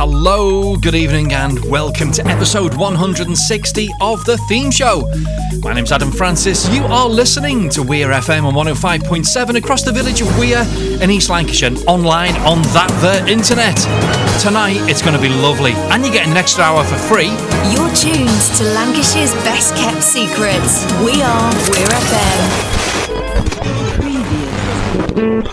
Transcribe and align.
Hello, 0.00 0.76
good 0.76 0.94
evening, 0.94 1.32
and 1.32 1.58
welcome 1.64 2.12
to 2.12 2.24
episode 2.28 2.72
160 2.72 3.88
of 4.00 4.24
The 4.24 4.36
Theme 4.48 4.70
Show. 4.70 5.10
My 5.64 5.72
name's 5.74 5.90
Adam 5.90 6.12
Francis. 6.12 6.68
You 6.72 6.84
are 6.84 7.08
listening 7.08 7.68
to 7.70 7.82
Weir 7.82 8.10
FM 8.10 8.44
on 8.44 8.54
105.7 8.54 9.56
across 9.56 9.82
the 9.82 9.90
village 9.90 10.20
of 10.20 10.38
Weir 10.38 10.64
in 11.02 11.10
East 11.10 11.30
Lancashire, 11.30 11.74
online 11.88 12.36
on 12.46 12.62
that 12.74 12.86
the 13.02 13.28
internet. 13.28 13.76
Tonight, 14.40 14.88
it's 14.88 15.02
going 15.02 15.16
to 15.16 15.20
be 15.20 15.30
lovely, 15.30 15.72
and 15.90 16.04
you're 16.04 16.14
getting 16.14 16.30
an 16.30 16.38
extra 16.38 16.62
hour 16.62 16.84
for 16.84 16.94
free. 16.94 17.32
You're 17.74 17.90
tuned 17.90 18.40
to 18.54 18.62
Lancashire's 18.74 19.34
best 19.42 19.74
kept 19.74 20.04
secrets. 20.04 20.84
We 21.02 21.22
are 21.22 21.50
Weir 21.74 21.88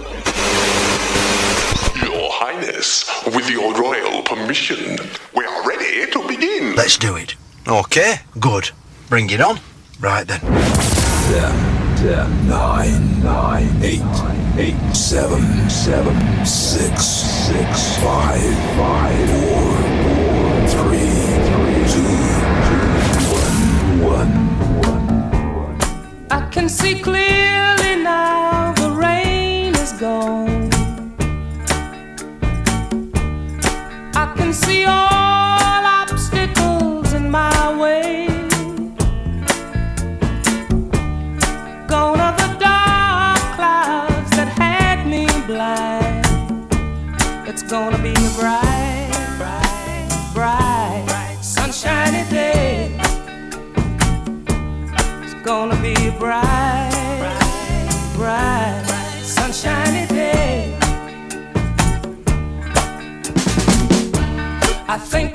FM. 0.05 0.14
With 3.26 3.50
your 3.50 3.74
royal 3.74 4.22
permission, 4.22 4.98
we 5.36 5.43
are 5.43 5.68
ready 5.68 6.12
to 6.12 6.28
begin. 6.28 6.76
Let's 6.76 6.98
do 6.98 7.16
it. 7.16 7.36
Okay, 7.68 8.20
good. 8.39 8.70
Bring 9.10 9.30
it 9.32 9.42
on. 9.42 9.60
Right 10.00 10.28
then. 10.28 10.39
Ten, 10.39 11.98
ten, 11.98 12.48
nine, 12.48 13.24
nine, 13.24 13.70
eight, 13.82 14.04
eight, 14.57 14.96
seven, 14.96 15.42
seven, 15.70 16.16
six, 16.46 17.04
six, 17.06 17.98
five, 17.98 18.56
five, 18.78 19.29
four, 19.42 19.71
four, 20.04 20.68
three, 20.74 21.14
three, 21.50 21.82
two, 21.93 22.15
two, 22.68 23.36
one, 24.14 24.32
one. 24.82 25.82
I 26.29 26.48
can 26.52 26.70
see 26.70 27.00
clearly 27.02 28.04
now 28.04 28.74
the 28.74 28.92
rain 28.92 29.74
is 29.76 29.92
gone. 29.93 30.64
See 34.54 34.86
all 34.86 35.84
obstacles 36.02 37.14
in 37.14 37.30
my 37.30 37.76
way. 37.82 38.28
Gone 41.88 42.20
are 42.20 42.36
the 42.38 42.50
dark 42.60 43.40
clouds 43.58 44.32
that 44.38 44.50
had 44.58 45.08
me 45.08 45.26
blind. 45.48 46.26
It's 47.48 47.64
gonna 47.64 47.98
be 47.98 48.12
a 48.12 48.30
bright, 48.40 49.12
bright, 49.40 50.10
bright, 50.34 51.38
sunshiny 51.42 52.24
day. 52.30 52.92
It's 55.24 55.36
gonna 55.44 55.80
be 55.82 55.96
bright, 56.20 56.75
I 64.96 64.98
think 64.98 65.34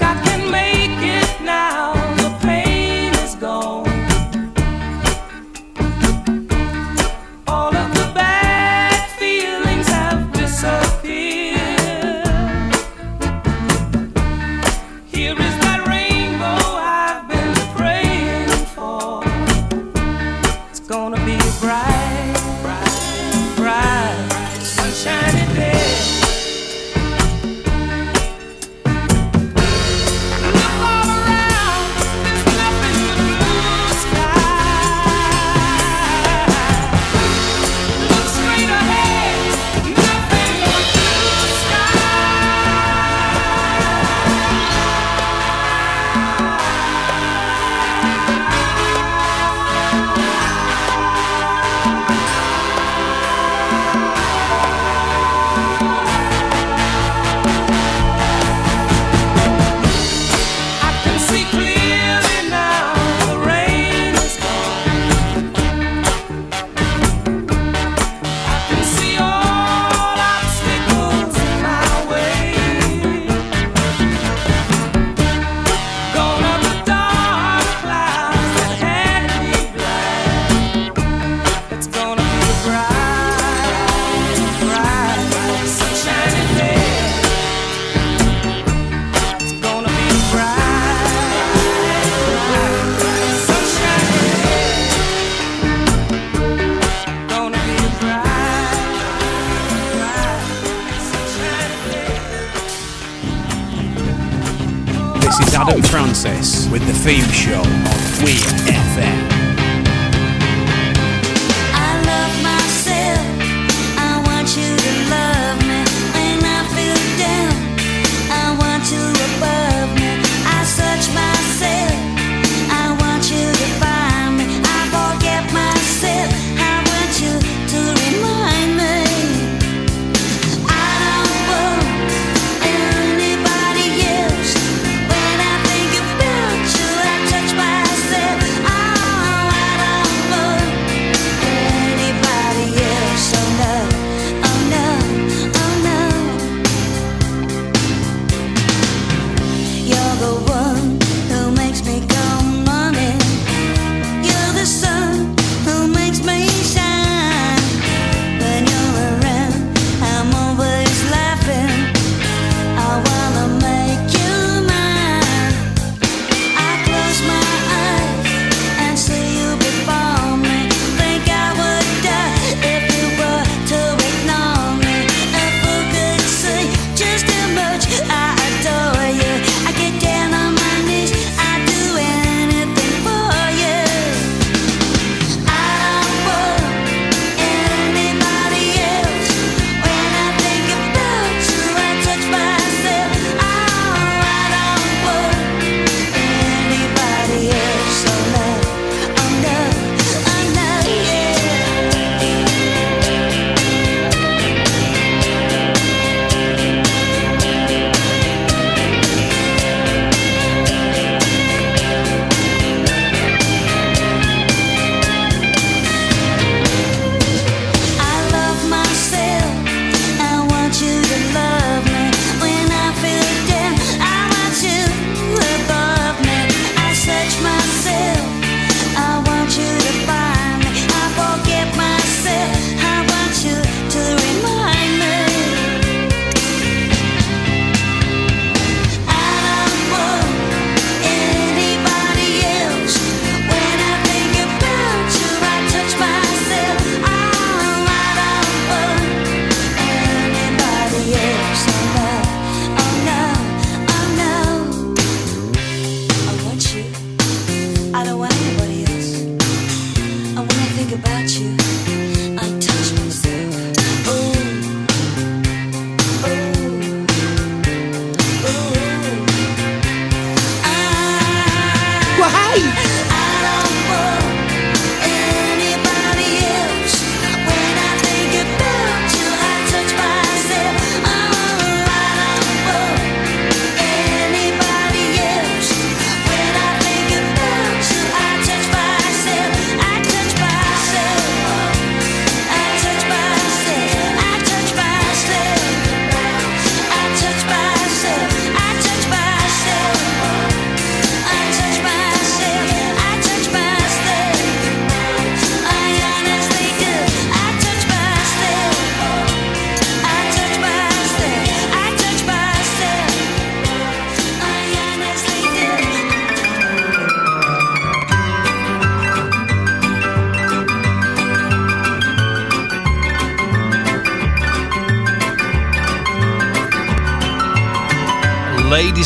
theme 107.02 107.32
show 107.32 107.62
on 107.62 108.22
Weir 108.22 108.79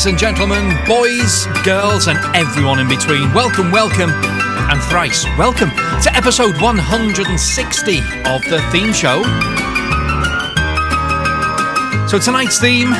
ladies 0.05 0.21
and 0.21 0.37
gentlemen, 0.37 0.77
boys, 0.85 1.47
girls, 1.63 2.07
and 2.07 2.19
everyone 2.35 2.77
in 2.77 2.87
between. 2.87 3.33
Welcome, 3.33 3.71
welcome, 3.71 4.11
and 4.11 4.79
thrice 4.83 5.25
welcome 5.35 5.71
to 5.71 6.15
episode 6.15 6.61
160 6.61 7.97
of 7.97 8.41
the 8.43 8.61
theme 8.71 8.93
show. 8.93 9.23
So 12.07 12.19
tonight's 12.19 12.59
theme, 12.59 12.93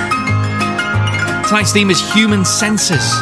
tonight's 1.47 1.71
theme 1.71 1.91
is 1.91 2.01
human 2.11 2.43
senses. 2.43 3.13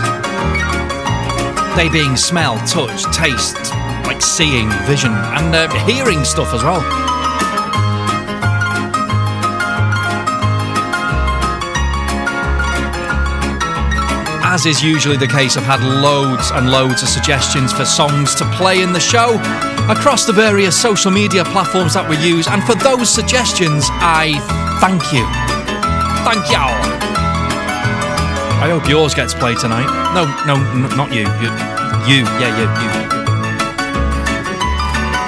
They 1.76 1.90
being 1.92 2.16
smell, 2.16 2.56
touch, 2.66 3.04
taste, 3.14 3.74
like 4.06 4.22
seeing, 4.22 4.70
vision, 4.88 5.12
and 5.12 5.54
uh, 5.54 5.68
hearing 5.86 6.24
stuff 6.24 6.54
as 6.54 6.64
well. 6.64 6.80
As 14.54 14.68
is 14.68 14.84
usually 14.84 15.18
the 15.18 15.26
case, 15.26 15.58
I've 15.58 15.66
had 15.66 15.82
loads 15.82 16.52
and 16.52 16.70
loads 16.70 17.02
of 17.02 17.10
suggestions 17.10 17.74
for 17.74 17.86
songs 17.86 18.36
to 18.36 18.46
play 18.54 18.84
in 18.84 18.94
the 18.94 19.00
show 19.00 19.42
across 19.90 20.26
the 20.26 20.32
various 20.32 20.80
social 20.80 21.10
media 21.10 21.44
platforms 21.44 21.96
that 21.96 22.08
we 22.08 22.22
use, 22.22 22.46
and 22.48 22.62
for 22.62 22.76
those 22.76 23.10
suggestions, 23.10 23.90
I 23.98 24.38
thank 24.78 25.02
you. 25.10 25.26
Thank 26.22 26.46
y'all. 26.54 26.70
I 28.62 28.70
hope 28.70 28.88
yours 28.88 29.18
gets 29.18 29.34
played 29.34 29.58
tonight. 29.58 29.90
No, 30.14 30.30
no, 30.46 30.62
n- 30.62 30.94
not 30.94 31.10
you. 31.10 31.26
You, 31.42 31.50
you, 32.06 32.22
yeah, 32.38 32.54
you, 32.54 32.70
you. 32.70 32.90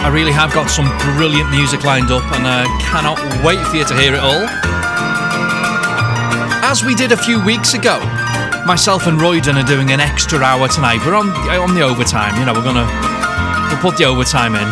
I 0.06 0.10
really 0.13 0.38
have 0.38 0.54
got 0.54 0.69
some 0.69 0.86
brilliant 1.18 1.50
music 1.50 1.83
lined 1.83 2.13
up, 2.13 2.30
and 2.38 2.45
I 2.45 2.69
cannot 2.77 3.18
wait 3.42 3.57
for 3.74 3.77
you 3.77 3.86
to 3.89 3.95
hear 3.98 4.13
it 4.13 4.22
all. 4.22 4.45
As 6.62 6.86
we 6.86 6.94
did 6.94 7.12
a 7.12 7.18
few 7.18 7.44
weeks 7.44 7.74
ago, 7.74 7.98
myself 8.66 9.06
and 9.06 9.20
Royden 9.20 9.62
are 9.62 9.68
doing 9.68 9.92
an 9.92 10.00
extra 10.00 10.40
hour 10.40 10.68
tonight. 10.68 11.00
We're 11.06 11.16
on 11.16 11.30
on 11.30 11.76
the 11.76 11.82
overtime. 11.82 12.38
You 12.40 12.46
know, 12.46 12.54
we're 12.54 12.64
gonna 12.64 12.88
we'll 13.70 13.82
put 13.82 13.98
the 13.98 14.06
overtime 14.06 14.56
in. 14.56 14.68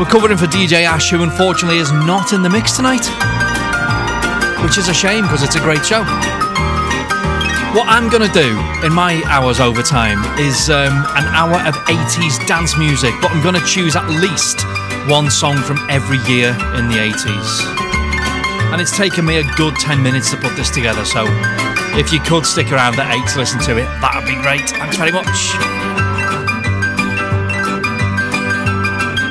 We're 0.00 0.10
covering 0.10 0.38
for 0.38 0.46
DJ 0.46 0.84
Ash, 0.84 1.10
who 1.10 1.22
unfortunately 1.22 1.78
is 1.78 1.92
not 1.92 2.32
in 2.32 2.42
the 2.42 2.48
mix 2.48 2.76
tonight, 2.76 3.04
which 4.64 4.78
is 4.78 4.88
a 4.88 4.94
shame 4.94 5.22
because 5.22 5.42
it's 5.42 5.56
a 5.56 5.60
great 5.60 5.84
show. 5.84 6.00
What 7.76 7.88
I'm 7.88 8.08
gonna 8.08 8.32
do 8.32 8.56
in 8.84 8.92
my 8.92 9.22
hours 9.26 9.60
overtime 9.60 10.24
is 10.38 10.70
um, 10.70 10.92
an 11.16 11.26
hour 11.36 11.60
of 11.68 11.74
80s 11.88 12.46
dance 12.46 12.76
music, 12.78 13.14
but 13.20 13.30
I'm 13.30 13.42
gonna 13.42 13.64
choose 13.66 13.96
at 13.96 14.08
least 14.08 14.64
one 15.08 15.30
song 15.30 15.56
from 15.58 15.78
every 15.90 16.18
year 16.32 16.50
in 16.76 16.88
the 16.88 16.96
80s. 16.96 17.50
And 18.72 18.80
it's 18.80 18.96
taken 18.96 19.26
me 19.26 19.38
a 19.38 19.44
good 19.56 19.76
10 19.76 20.02
minutes 20.02 20.30
to 20.30 20.36
put 20.38 20.56
this 20.56 20.70
together, 20.70 21.04
so 21.04 21.26
if 21.94 22.12
you 22.12 22.20
could 22.20 22.46
stick 22.46 22.72
around 22.72 22.98
at 22.98 23.12
8 23.12 23.28
to 23.32 23.38
listen 23.38 23.60
to 23.60 23.76
it, 23.76 23.84
that 24.00 24.16
would 24.16 24.26
be 24.26 24.40
great. 24.40 24.68
Thanks 24.70 24.96
very 24.96 25.12
much. 25.12 25.28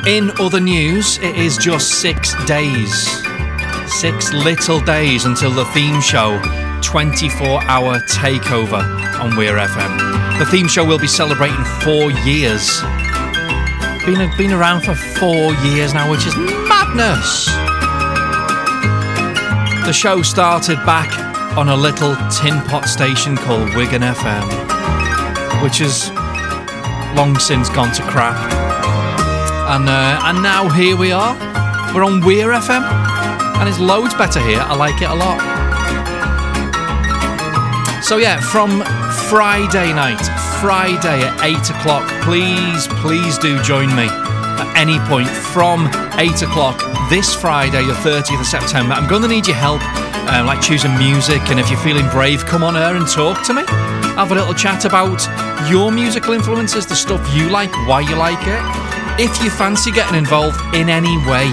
In 0.06 0.30
other 0.40 0.60
news, 0.60 1.18
it 1.18 1.36
is 1.36 1.56
just 1.56 2.00
six 2.00 2.34
days. 2.44 3.08
Six 3.86 4.32
little 4.32 4.80
days 4.80 5.24
until 5.26 5.50
the 5.50 5.64
theme 5.66 6.00
show 6.00 6.40
24 6.82 7.62
hour 7.64 7.98
takeover 8.00 8.82
on 9.20 9.36
Weir 9.36 9.56
FM. 9.56 10.38
The 10.38 10.46
theme 10.46 10.68
show 10.68 10.84
will 10.84 10.98
be 10.98 11.06
celebrating 11.06 11.64
four 11.82 12.10
years. 12.26 12.80
Been, 14.04 14.36
been 14.36 14.52
around 14.52 14.82
for 14.82 14.94
four 14.94 15.52
years 15.66 15.94
now, 15.94 16.10
which 16.10 16.26
is 16.26 16.36
madness. 16.36 17.46
The 19.86 19.92
show 19.92 20.22
started 20.22 20.76
back 20.86 21.31
on 21.56 21.68
a 21.68 21.76
little 21.76 22.16
tin 22.30 22.60
pot 22.62 22.86
station 22.86 23.36
called 23.36 23.74
Wigan 23.76 24.00
FM, 24.00 25.62
which 25.62 25.78
has 25.78 26.08
long 27.14 27.38
since 27.38 27.68
gone 27.68 27.92
to 27.94 28.02
crap. 28.04 28.36
And 29.68 29.88
uh, 29.88 30.20
and 30.24 30.42
now 30.42 30.68
here 30.70 30.96
we 30.96 31.12
are. 31.12 31.34
We're 31.94 32.04
on 32.04 32.24
Weir 32.24 32.48
FM, 32.52 32.82
and 33.60 33.68
it's 33.68 33.78
loads 33.78 34.14
better 34.14 34.40
here. 34.40 34.60
I 34.60 34.74
like 34.74 35.02
it 35.02 35.10
a 35.10 35.14
lot. 35.14 35.40
So 38.02 38.16
yeah, 38.16 38.40
from 38.40 38.82
Friday 39.28 39.92
night, 39.92 40.24
Friday 40.60 41.20
at 41.20 41.44
eight 41.44 41.68
o'clock, 41.70 42.08
please, 42.22 42.88
please 43.02 43.36
do 43.38 43.62
join 43.62 43.88
me 43.94 44.08
at 44.08 44.72
any 44.76 44.98
point 45.00 45.28
from 45.28 45.86
eight 46.18 46.40
o'clock 46.40 46.80
this 47.10 47.34
Friday, 47.34 47.84
the 47.84 47.92
30th 47.92 48.40
of 48.40 48.46
September. 48.46 48.94
I'm 48.94 49.08
going 49.08 49.22
to 49.22 49.28
need 49.28 49.46
your 49.46 49.56
help 49.56 49.82
um, 50.28 50.46
like 50.46 50.60
choosing 50.60 50.96
music, 50.98 51.40
and 51.50 51.58
if 51.58 51.70
you're 51.70 51.80
feeling 51.80 52.08
brave, 52.10 52.44
come 52.46 52.62
on 52.62 52.76
air 52.76 52.96
and 52.96 53.06
talk 53.08 53.42
to 53.46 53.54
me. 53.54 53.64
Have 54.14 54.30
a 54.30 54.34
little 54.34 54.54
chat 54.54 54.84
about 54.84 55.20
your 55.70 55.90
musical 55.90 56.32
influences, 56.32 56.86
the 56.86 56.94
stuff 56.94 57.22
you 57.34 57.48
like, 57.48 57.72
why 57.86 58.00
you 58.00 58.14
like 58.16 58.40
it. 58.46 58.62
If 59.20 59.42
you 59.42 59.50
fancy 59.50 59.90
getting 59.90 60.16
involved 60.16 60.60
in 60.74 60.88
any 60.88 61.16
way, 61.26 61.52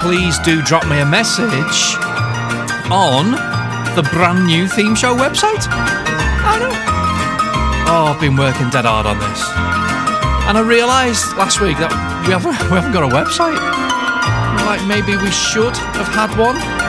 please 0.00 0.38
do 0.40 0.62
drop 0.62 0.86
me 0.88 1.00
a 1.00 1.06
message 1.06 1.94
on 2.90 3.32
the 3.94 4.02
brand 4.14 4.46
new 4.46 4.66
theme 4.66 4.94
show 4.94 5.14
website. 5.14 5.66
I 5.68 6.58
know. 6.58 6.72
Oh, 7.92 8.12
I've 8.14 8.20
been 8.20 8.36
working 8.36 8.70
dead 8.70 8.84
hard 8.86 9.06
on 9.06 9.18
this. 9.18 9.42
And 10.48 10.56
I 10.58 10.62
realised 10.62 11.36
last 11.36 11.60
week 11.60 11.76
that 11.78 11.90
we 12.26 12.32
haven't, 12.32 12.58
we 12.70 12.76
haven't 12.78 12.92
got 12.92 13.04
a 13.04 13.12
website. 13.12 13.58
Like 14.66 14.82
maybe 14.86 15.16
we 15.16 15.30
should 15.30 15.76
have 15.98 16.08
had 16.14 16.30
one. 16.38 16.79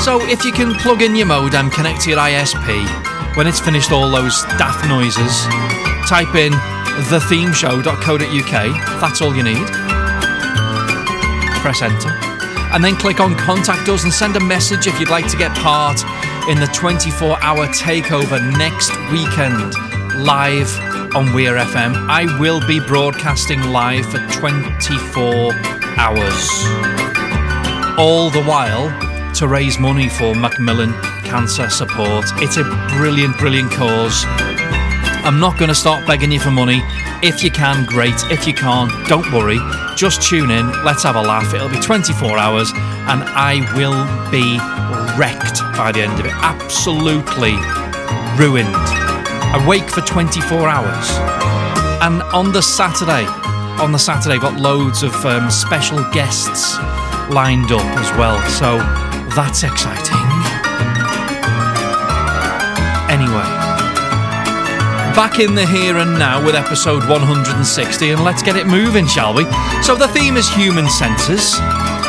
So 0.00 0.20
if 0.22 0.44
you 0.44 0.52
can 0.52 0.74
plug 0.74 1.02
in 1.02 1.16
your 1.16 1.26
modem, 1.26 1.70
connect 1.70 2.02
to 2.02 2.10
your 2.10 2.20
ISP, 2.20 3.36
when 3.36 3.46
it's 3.46 3.60
finished 3.60 3.90
all 3.90 4.08
those 4.10 4.42
daft 4.56 4.88
noises, 4.88 5.44
type 6.08 6.34
in 6.36 6.52
thethemeshow.co.uk, 7.10 9.00
that's 9.00 9.20
all 9.20 9.34
you 9.36 9.42
need. 9.42 9.66
Press 11.60 11.82
enter. 11.82 12.10
And 12.72 12.84
then 12.84 12.96
click 12.96 13.18
on 13.18 13.36
contact 13.36 13.88
us 13.88 14.04
and 14.04 14.12
send 14.12 14.36
a 14.36 14.40
message 14.40 14.86
if 14.86 14.98
you'd 15.00 15.10
like 15.10 15.28
to 15.30 15.36
get 15.36 15.54
part 15.58 16.00
in 16.48 16.60
the 16.60 16.70
24 16.72 17.42
hour 17.42 17.66
takeover 17.66 18.40
next 18.56 18.96
weekend, 19.10 19.74
live 20.24 20.72
on 21.14 21.34
Weir 21.34 21.56
FM. 21.56 22.08
I 22.08 22.24
will 22.38 22.66
be 22.66 22.78
broadcasting 22.80 23.62
live 23.64 24.06
for 24.06 24.18
24 24.38 25.52
hours. 25.98 26.48
All 27.98 28.30
the 28.30 28.44
while 28.44 29.07
to 29.38 29.46
raise 29.46 29.78
money 29.78 30.08
for 30.08 30.34
Macmillan 30.34 30.92
Cancer 31.22 31.70
Support. 31.70 32.24
It's 32.38 32.56
a 32.56 32.64
brilliant, 32.96 33.38
brilliant 33.38 33.70
cause. 33.70 34.24
I'm 34.26 35.38
not 35.38 35.56
going 35.56 35.68
to 35.68 35.76
start 35.76 36.04
begging 36.08 36.32
you 36.32 36.40
for 36.40 36.50
money. 36.50 36.80
If 37.22 37.44
you 37.44 37.50
can, 37.52 37.86
great. 37.86 38.16
If 38.32 38.48
you 38.48 38.52
can't, 38.52 38.90
don't 39.06 39.30
worry. 39.32 39.58
Just 39.96 40.22
tune 40.22 40.50
in. 40.50 40.66
Let's 40.82 41.04
have 41.04 41.14
a 41.14 41.22
laugh. 41.22 41.54
It'll 41.54 41.68
be 41.68 41.78
24 41.78 42.36
hours 42.36 42.72
and 42.72 43.22
I 43.28 43.60
will 43.76 44.02
be 44.32 44.58
wrecked 45.16 45.60
by 45.76 45.92
the 45.92 46.02
end 46.02 46.18
of 46.18 46.26
it. 46.26 46.32
Absolutely 46.34 47.54
ruined. 48.42 48.74
Awake 49.62 49.88
for 49.88 50.00
24 50.00 50.68
hours. 50.68 51.10
And 52.02 52.22
on 52.34 52.50
the 52.50 52.62
Saturday, 52.62 53.24
on 53.80 53.92
the 53.92 53.98
Saturday, 54.00 54.38
got 54.40 54.58
loads 54.58 55.04
of 55.04 55.14
um, 55.24 55.48
special 55.48 55.98
guests 56.10 56.76
lined 57.30 57.70
up 57.70 57.86
as 57.98 58.10
well. 58.18 58.42
So 58.50 59.07
that's 59.38 59.62
exciting. 59.62 60.18
Anyway, 63.06 63.46
back 65.14 65.38
in 65.38 65.54
the 65.54 65.64
here 65.64 65.98
and 65.98 66.18
now 66.18 66.44
with 66.44 66.56
episode 66.56 67.08
160, 67.08 68.10
and 68.10 68.24
let's 68.24 68.42
get 68.42 68.56
it 68.56 68.66
moving, 68.66 69.06
shall 69.06 69.32
we? 69.32 69.44
So, 69.80 69.94
the 69.94 70.08
theme 70.08 70.36
is 70.36 70.48
human 70.48 70.88
senses, 70.88 71.54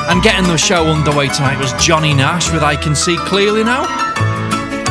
and 0.09 0.23
getting 0.23 0.47
the 0.49 0.57
show 0.57 0.87
underway 0.87 1.27
tonight 1.27 1.59
was 1.59 1.71
Johnny 1.73 2.15
Nash 2.15 2.51
with 2.51 2.63
I 2.63 2.75
Can 2.75 2.95
See 2.95 3.17
Clearly 3.17 3.63
Now. 3.63 3.85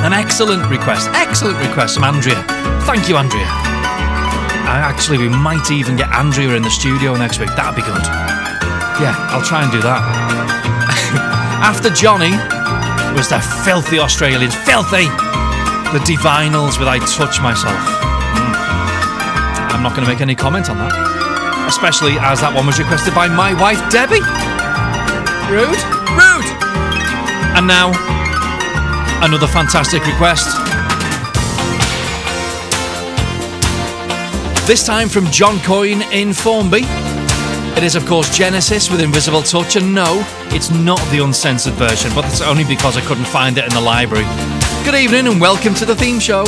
An 0.07 0.12
excellent 0.12 0.71
request, 0.71 1.11
excellent 1.14 1.59
request 1.59 1.97
from 1.97 2.04
Andrea. 2.04 2.40
Thank 2.87 3.09
you, 3.09 3.16
Andrea. 3.16 3.50
I 3.50 4.78
actually, 4.78 5.18
we 5.18 5.28
might 5.28 5.73
even 5.73 5.97
get 5.97 6.09
Andrea 6.11 6.54
in 6.54 6.62
the 6.62 6.71
studio 6.71 7.16
next 7.16 7.40
week. 7.40 7.50
That'd 7.57 7.75
be 7.75 7.83
good. 7.83 8.07
Yeah, 9.02 9.16
I'll 9.35 9.42
try 9.42 9.64
and 9.64 9.73
do 9.73 9.80
that. 9.83 10.58
After 11.61 11.91
Johnny 11.91 12.31
was 13.17 13.29
the 13.29 13.41
filthy 13.65 13.99
Australians, 13.99 14.55
filthy! 14.55 15.07
The 15.93 15.99
Divinyls 16.05 16.79
with 16.79 16.87
I 16.87 16.99
Touch 17.00 17.41
Myself. 17.41 17.75
Mm. 17.75 18.55
I'm 19.75 19.83
not 19.83 19.97
going 19.97 20.07
to 20.07 20.12
make 20.12 20.21
any 20.21 20.35
comment 20.35 20.71
on 20.71 20.79
that. 20.79 20.93
Especially 21.67 22.19
as 22.21 22.41
that 22.41 22.55
one 22.55 22.67
was 22.67 22.79
requested 22.79 23.15
by 23.15 23.27
my 23.29 23.53
wife, 23.55 23.81
Debbie. 23.91 24.21
Rude? 25.50 25.81
Rude! 26.12 26.49
And 27.57 27.67
now, 27.67 27.91
another 29.25 29.47
fantastic 29.47 30.07
request. 30.07 30.57
This 34.67 34.87
time 34.87 35.09
from 35.09 35.27
John 35.33 35.59
Coyne 35.61 36.03
in 36.12 36.33
Formby. 36.33 36.83
It 37.78 37.85
is, 37.85 37.94
of 37.94 38.04
course, 38.06 38.37
Genesis 38.37 38.90
with 38.90 39.00
Invisible 39.00 39.40
Touch, 39.40 39.76
and 39.76 39.94
no, 39.94 40.26
it's 40.47 40.68
not 40.68 40.99
the 41.12 41.23
uncensored 41.23 41.75
version, 41.75 42.11
but 42.12 42.25
it's 42.25 42.40
only 42.40 42.64
because 42.64 42.97
I 42.97 43.02
couldn't 43.02 43.26
find 43.26 43.56
it 43.56 43.62
in 43.62 43.70
the 43.70 43.80
library. 43.80 44.25
Good 44.85 44.97
evening 44.97 45.28
and 45.28 45.40
welcome 45.40 45.75
to 45.75 45.85
the 45.85 45.94
theme 45.94 46.18
show. 46.18 46.42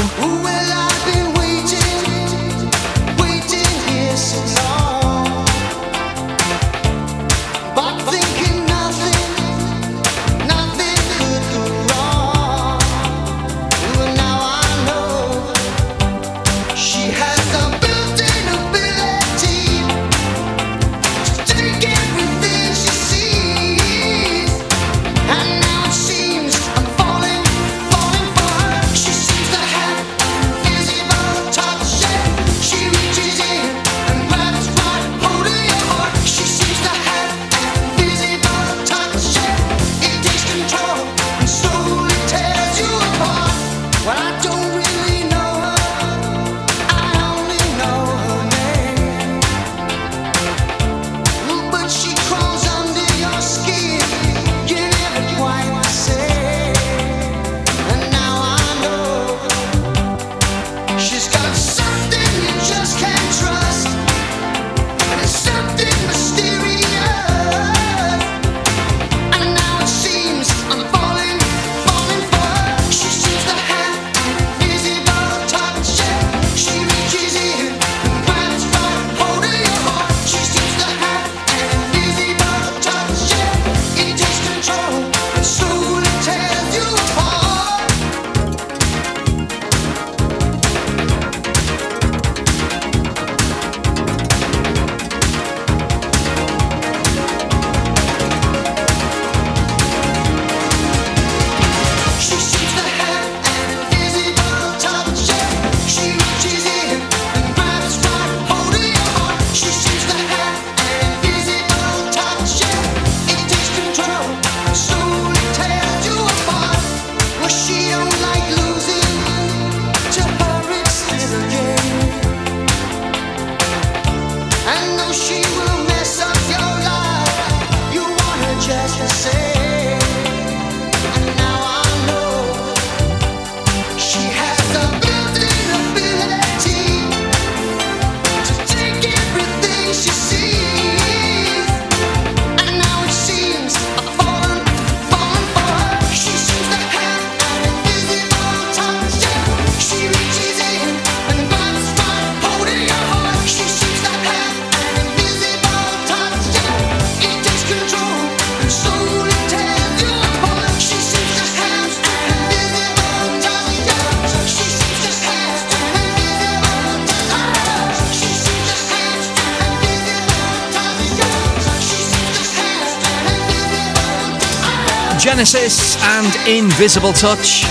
Genesis 175.40 175.96
and 176.02 176.26
Invisible 176.46 177.14
Touch. 177.14 177.64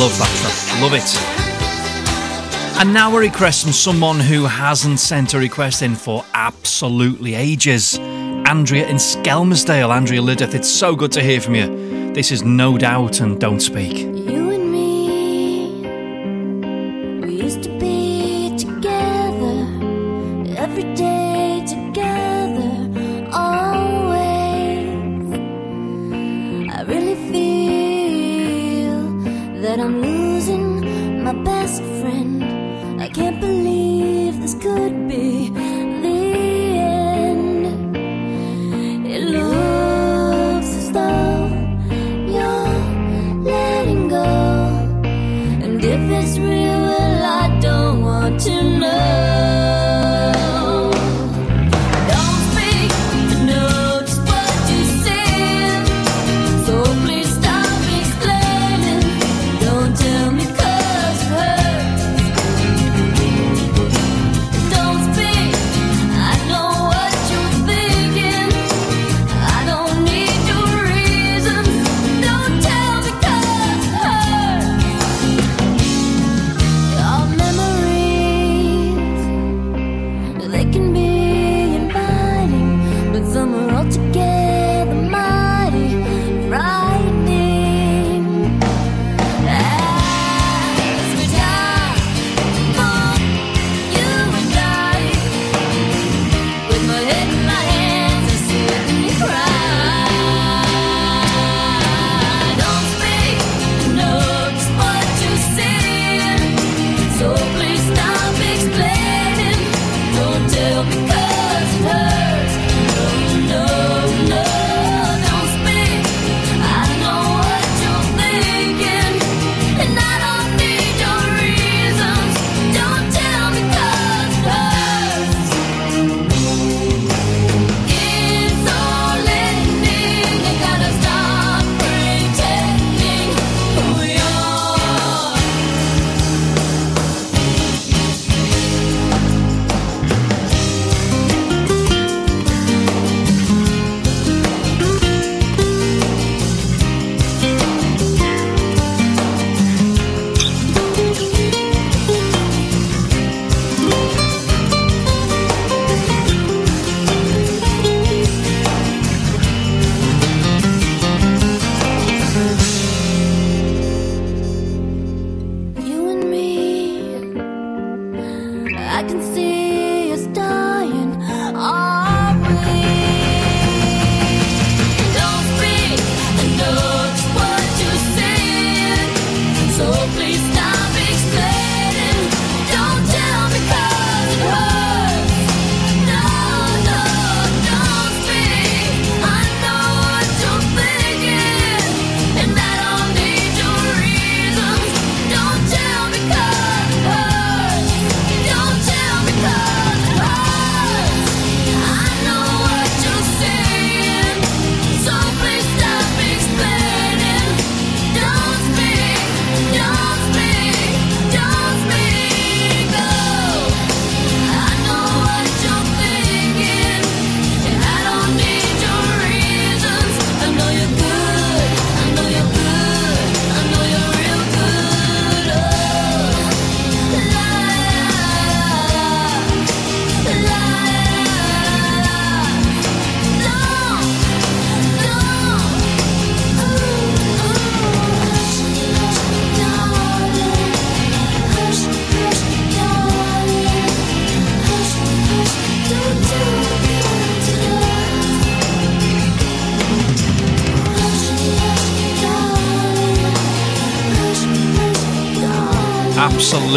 Love 0.00 0.18
that 0.18 0.28
track, 0.40 0.82
love 0.82 0.92
it. 0.92 2.80
And 2.80 2.92
now 2.92 3.16
a 3.16 3.20
request 3.20 3.62
from 3.62 3.70
someone 3.70 4.18
who 4.18 4.44
hasn't 4.44 4.98
sent 4.98 5.34
a 5.34 5.38
request 5.38 5.82
in 5.82 5.94
for 5.94 6.24
absolutely 6.34 7.36
ages. 7.36 7.98
Andrea 8.00 8.88
in 8.88 8.96
Skelmersdale. 8.96 9.94
Andrea 9.94 10.20
Lideth, 10.20 10.56
it's 10.56 10.68
so 10.68 10.96
good 10.96 11.12
to 11.12 11.22
hear 11.22 11.40
from 11.40 11.54
you. 11.54 12.12
This 12.14 12.32
is 12.32 12.42
No 12.42 12.76
Doubt 12.76 13.20
and 13.20 13.40
Don't 13.40 13.60
Speak. 13.60 14.17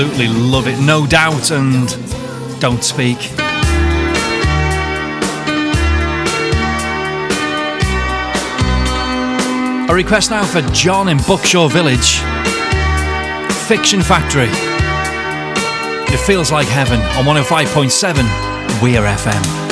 Absolutely 0.02 0.30
love 0.30 0.68
it, 0.68 0.80
no 0.80 1.06
doubt, 1.06 1.52
and 1.52 1.88
don't 2.60 2.84
speak. 2.84 3.20
A 9.88 9.94
request 9.94 10.32
now 10.32 10.44
for 10.44 10.62
John 10.74 11.08
in 11.08 11.20
Buckshaw 11.20 11.70
Village. 11.70 12.18
Fiction 13.68 14.02
Factory. 14.02 14.50
It 16.12 16.20
feels 16.26 16.52
like 16.52 16.66
heaven 16.66 17.00
on 17.16 17.26
105.7 17.26 18.82
Weir 18.82 19.04
FM. 19.04 19.71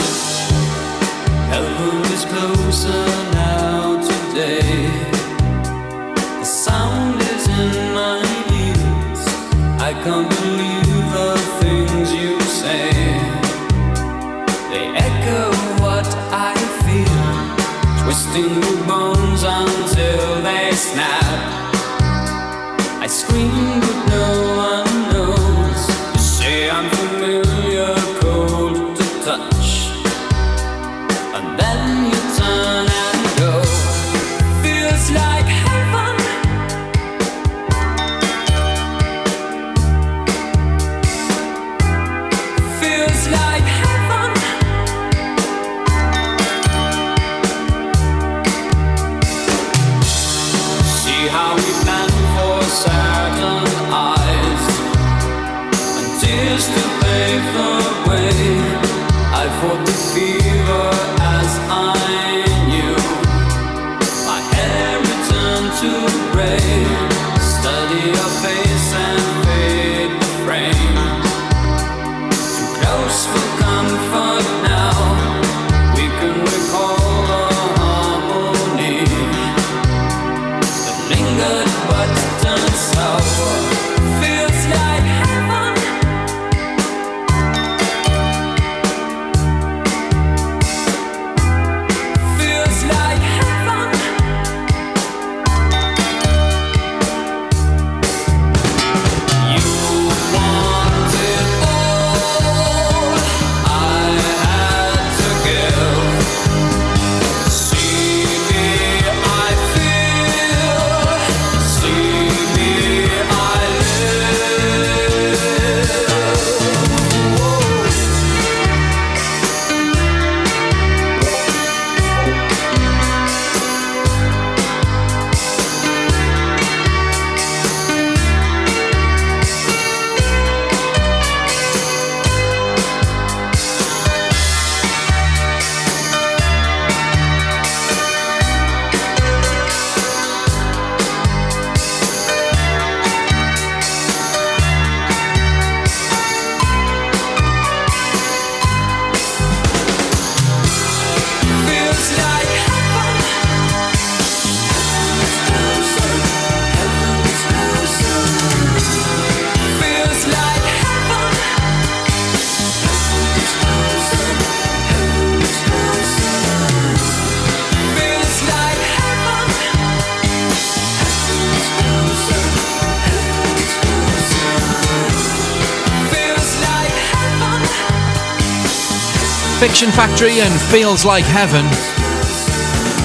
Fiction 179.60 179.92
Factory 179.92 180.40
and 180.40 180.62
Feels 180.72 181.04
Like 181.04 181.26
Heaven. 181.26 181.66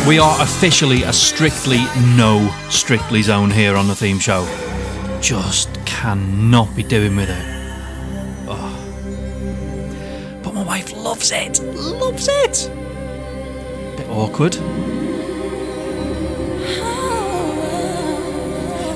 We 0.09 0.21
are 0.21 0.41
officially 0.41 1.03
a 1.03 1.13
strictly 1.13 1.79
no 2.15 2.49
strictly 2.71 3.23
zone 3.23 3.51
here 3.51 3.75
on 3.75 3.89
the 3.89 3.95
theme 3.97 4.21
show. 4.21 4.47
Just 5.21 5.69
cannot 5.85 6.73
be 6.77 6.85
doing 6.85 7.17
with 7.17 7.29
it. 7.29 7.45
Oh. 8.47 8.71
But 10.45 10.55
my 10.55 10.63
wife 10.63 10.93
loves 10.93 11.33
it. 11.33 11.61
Loves 11.61 12.29
it. 12.31 12.71
Bit 13.97 14.09
awkward. 14.09 14.55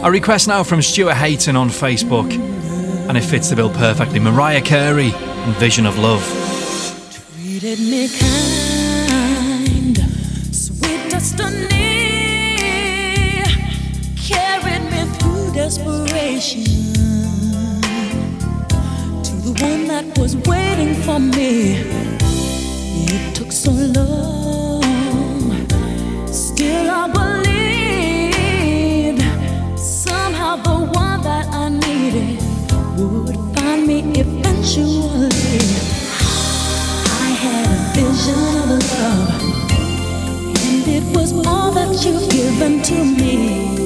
A 0.04 0.08
request 0.12 0.46
now 0.46 0.62
from 0.62 0.80
Stuart 0.80 1.14
Hayton 1.14 1.56
on 1.56 1.70
Facebook, 1.70 2.32
and 3.08 3.18
it 3.18 3.22
fits 3.22 3.50
the 3.50 3.56
bill 3.56 3.70
perfectly. 3.70 4.20
Mariah 4.20 4.62
Carey 4.62 5.10
and 5.12 5.56
Vision 5.56 5.86
of 5.86 5.98
Love. 5.98 6.37
Treated 7.58 7.80
me 7.80 8.08
kind, 8.08 9.98
sweet 10.54 11.10
destiny 11.10 11.66
carried 14.16 14.84
me 14.92 15.04
through 15.18 15.52
desperation 15.54 16.64
to 19.24 19.32
the 19.42 19.52
one 19.60 19.88
that 19.88 20.04
was 20.18 20.36
waiting 20.46 20.94
for 21.02 21.18
me. 21.18 21.78
It 23.10 23.34
took 23.34 23.50
so 23.50 23.72
long, 23.72 25.66
still 26.28 26.90
I 26.90 27.08
believed 29.10 29.22
somehow 29.78 30.56
the 30.56 30.78
one 30.92 31.22
that 31.22 31.46
I 31.52 31.68
needed 31.70 32.40
would 32.98 33.36
find 33.56 33.86
me 33.86 33.98
eventually. 34.20 35.77
Vision 37.98 38.38
of 38.58 38.70
love, 38.70 39.42
and 40.68 40.86
it 40.86 41.16
was 41.16 41.32
all 41.44 41.72
that 41.72 42.04
you've 42.04 42.30
given 42.30 42.80
to 42.80 43.04
me. 43.04 43.77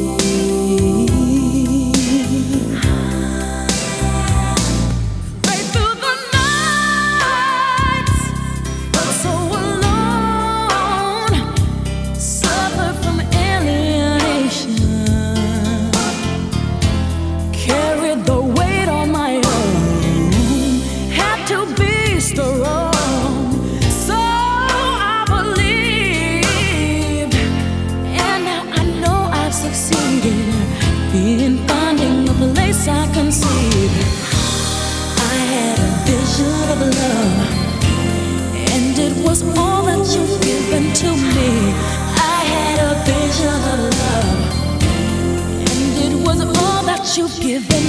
you 47.22 47.60
give 47.60 47.81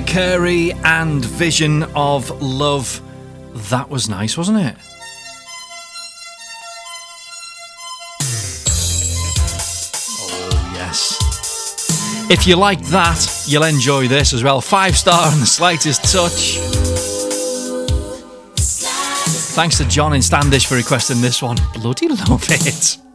Carey 0.00 0.72
and 0.84 1.24
Vision 1.24 1.82
of 1.94 2.30
Love. 2.42 3.00
That 3.70 3.88
was 3.88 4.08
nice, 4.08 4.36
wasn't 4.36 4.58
it? 4.58 4.76
Oh, 10.22 10.72
yes. 10.74 12.28
If 12.30 12.46
you 12.46 12.56
liked 12.56 12.84
that, 12.84 13.44
you'll 13.46 13.64
enjoy 13.64 14.08
this 14.08 14.32
as 14.32 14.44
well. 14.44 14.60
Five 14.60 14.96
star 14.96 15.32
and 15.32 15.42
the 15.42 15.46
slightest 15.46 16.04
touch. 16.12 16.58
Thanks 19.54 19.78
to 19.78 19.88
John 19.88 20.12
in 20.14 20.22
Standish 20.22 20.66
for 20.66 20.76
requesting 20.76 21.20
this 21.20 21.42
one. 21.42 21.56
Bloody 21.74 22.08
love 22.08 22.44
it. 22.48 23.09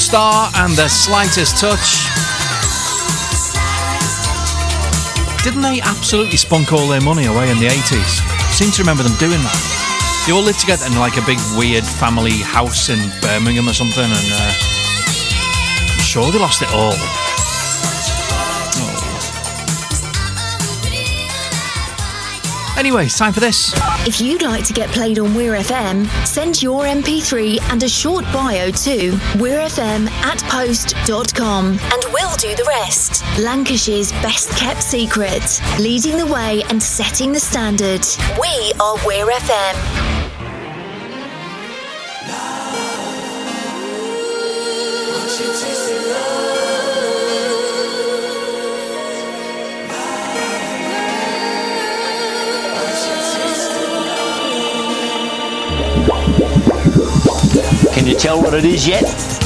Star 0.00 0.50
and 0.56 0.72
The 0.72 0.88
Slightest 0.88 1.58
Touch. 1.58 2.08
Didn't 5.44 5.60
they 5.60 5.80
absolutely 5.82 6.38
spunk 6.38 6.72
all 6.72 6.88
their 6.88 7.02
money 7.02 7.26
away 7.26 7.50
in 7.50 7.58
the 7.58 7.66
80s? 7.66 8.24
Seem 8.50 8.70
to 8.72 8.82
remember 8.82 9.02
them 9.02 9.16
doing 9.18 9.40
that. 9.44 10.24
They 10.26 10.32
all 10.32 10.42
lived 10.42 10.58
together 10.58 10.86
in 10.86 10.96
like 10.96 11.18
a 11.18 11.26
big 11.26 11.38
weird 11.54 11.84
family 11.84 12.38
house 12.40 12.88
in 12.88 12.98
Birmingham 13.20 13.68
or 13.68 13.74
something, 13.74 14.04
and 14.04 14.28
uh, 14.32 14.52
I'm 15.92 16.00
sure 16.00 16.32
they 16.32 16.38
lost 16.38 16.62
it 16.62 16.72
all. 16.72 16.96
Anyway, 22.80 23.04
it's 23.04 23.18
time 23.18 23.34
for 23.34 23.40
this. 23.40 23.74
If 24.08 24.22
you'd 24.22 24.40
like 24.40 24.64
to 24.64 24.72
get 24.72 24.88
played 24.88 25.18
on 25.18 25.34
Weir 25.34 25.52
FM, 25.52 26.06
send 26.26 26.62
your 26.62 26.84
MP3 26.84 27.60
and 27.70 27.82
a 27.82 27.88
short 27.90 28.24
bio 28.32 28.70
to 28.70 29.10
weirfm 29.36 30.08
at 30.08 30.42
post.com 30.44 31.78
and 31.78 32.04
we'll 32.10 32.36
do 32.36 32.54
the 32.54 32.64
rest. 32.66 33.22
Lancashire's 33.38 34.12
best 34.22 34.56
kept 34.56 34.82
secret, 34.82 35.60
leading 35.78 36.16
the 36.16 36.26
way 36.26 36.62
and 36.70 36.82
setting 36.82 37.32
the 37.32 37.40
standard. 37.40 38.06
We 38.40 38.72
are 38.80 38.96
Weir 39.06 39.26
FM. 39.26 39.99
tell 58.30 58.40
what 58.40 58.54
it 58.54 58.64
is 58.64 58.86
yet? 58.86 59.39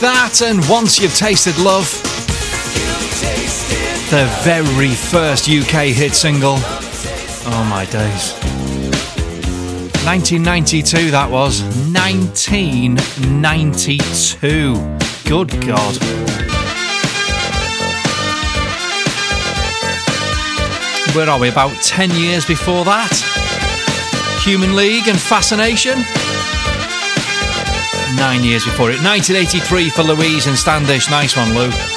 that, 0.00 0.42
and 0.42 0.68
once 0.68 1.00
you've 1.00 1.16
tasted 1.16 1.56
love, 1.58 1.88
the 4.10 4.26
very 4.42 4.94
first 4.94 5.48
UK 5.48 5.94
hit 5.94 6.14
single. 6.14 6.58
Oh 7.48 7.64
my 7.68 7.84
days. 7.86 8.32
1992, 10.04 11.10
that 11.10 11.30
was. 11.30 11.62
1992. 11.92 14.74
Good 15.28 15.50
God. 15.66 15.96
Where 21.14 21.30
are 21.30 21.38
we? 21.40 21.48
About 21.48 21.72
10 21.82 22.10
years 22.10 22.44
before 22.44 22.84
that? 22.84 23.12
Human 24.44 24.76
League 24.76 25.08
and 25.08 25.18
Fascination? 25.18 26.04
nine 28.16 28.42
years 28.42 28.64
before 28.64 28.90
it. 28.90 29.02
1983 29.02 29.90
for 29.90 30.02
Louise 30.02 30.46
and 30.46 30.56
Standish. 30.56 31.10
Nice 31.10 31.36
one, 31.36 31.54
Lou. 31.54 31.95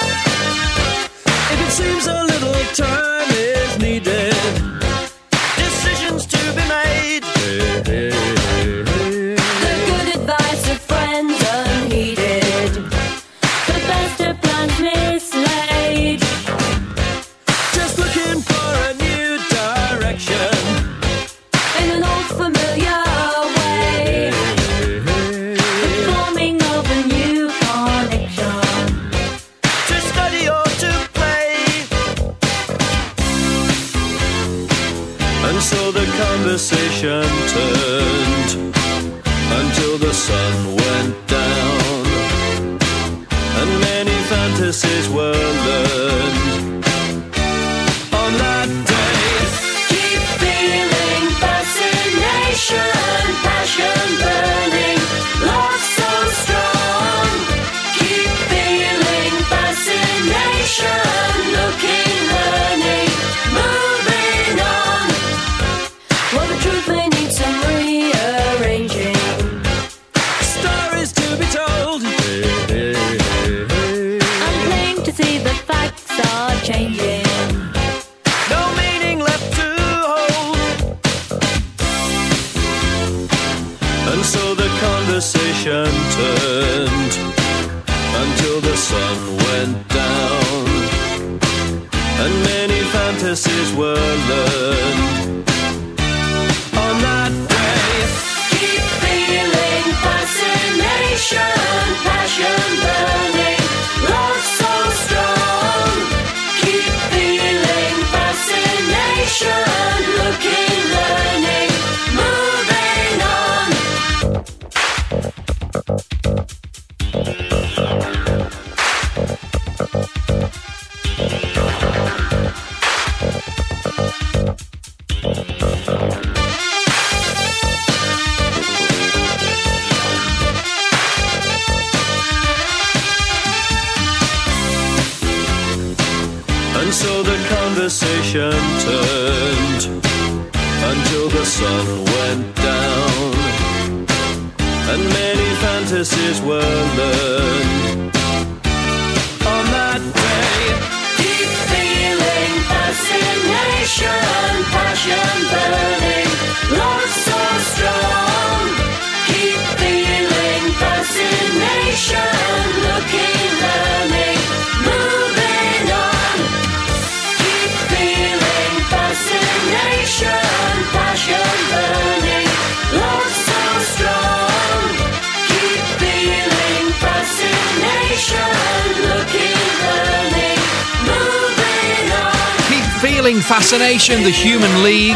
Fascination, 183.37 184.23
the 184.23 184.31
Human 184.31 184.83
League. 184.83 185.15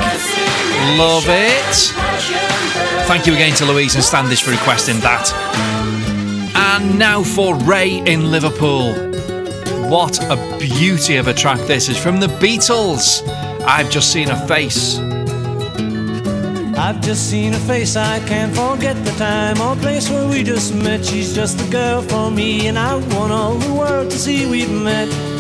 Love 0.98 1.26
it. 1.28 1.76
Thank 3.08 3.26
you 3.26 3.34
again 3.34 3.56
to 3.56 3.66
Louise 3.66 3.96
and 3.96 4.04
Standish 4.04 4.44
for 4.44 4.52
requesting 4.52 5.00
that. 5.00 5.34
And 6.56 7.00
now 7.00 7.24
for 7.24 7.56
Ray 7.56 7.98
in 8.06 8.30
Liverpool. 8.30 8.94
What 9.90 10.22
a 10.24 10.58
beauty 10.60 11.16
of 11.16 11.28
a 11.28 11.34
track 11.34 11.60
this 11.62 11.90
is 11.90 11.98
from 11.98 12.20
the 12.20 12.28
Beatles. 12.28 13.28
I've 13.66 13.90
just 13.90 14.12
seen 14.12 14.30
a 14.30 14.48
face. 14.48 15.00
I've 16.78 17.02
just 17.02 17.30
seen 17.30 17.54
a 17.54 17.60
face, 17.60 17.96
I 17.96 18.20
can't 18.28 18.56
forget 18.56 18.96
the 19.06 19.12
time 19.12 19.60
or 19.60 19.76
place 19.78 20.10
where 20.10 20.28
we 20.28 20.44
just 20.44 20.76
met. 20.76 21.04
She's 21.04 21.34
just 21.34 21.58
the 21.58 21.70
girl 21.72 22.02
for 22.02 22.30
me, 22.30 22.68
and 22.68 22.78
I 22.78 22.96
want 23.16 23.32
all 23.32 23.56
the 23.56 23.74
world 23.74 24.12
to 24.12 24.18
see 24.18 24.46
we've 24.46 24.70
met. 24.70 25.33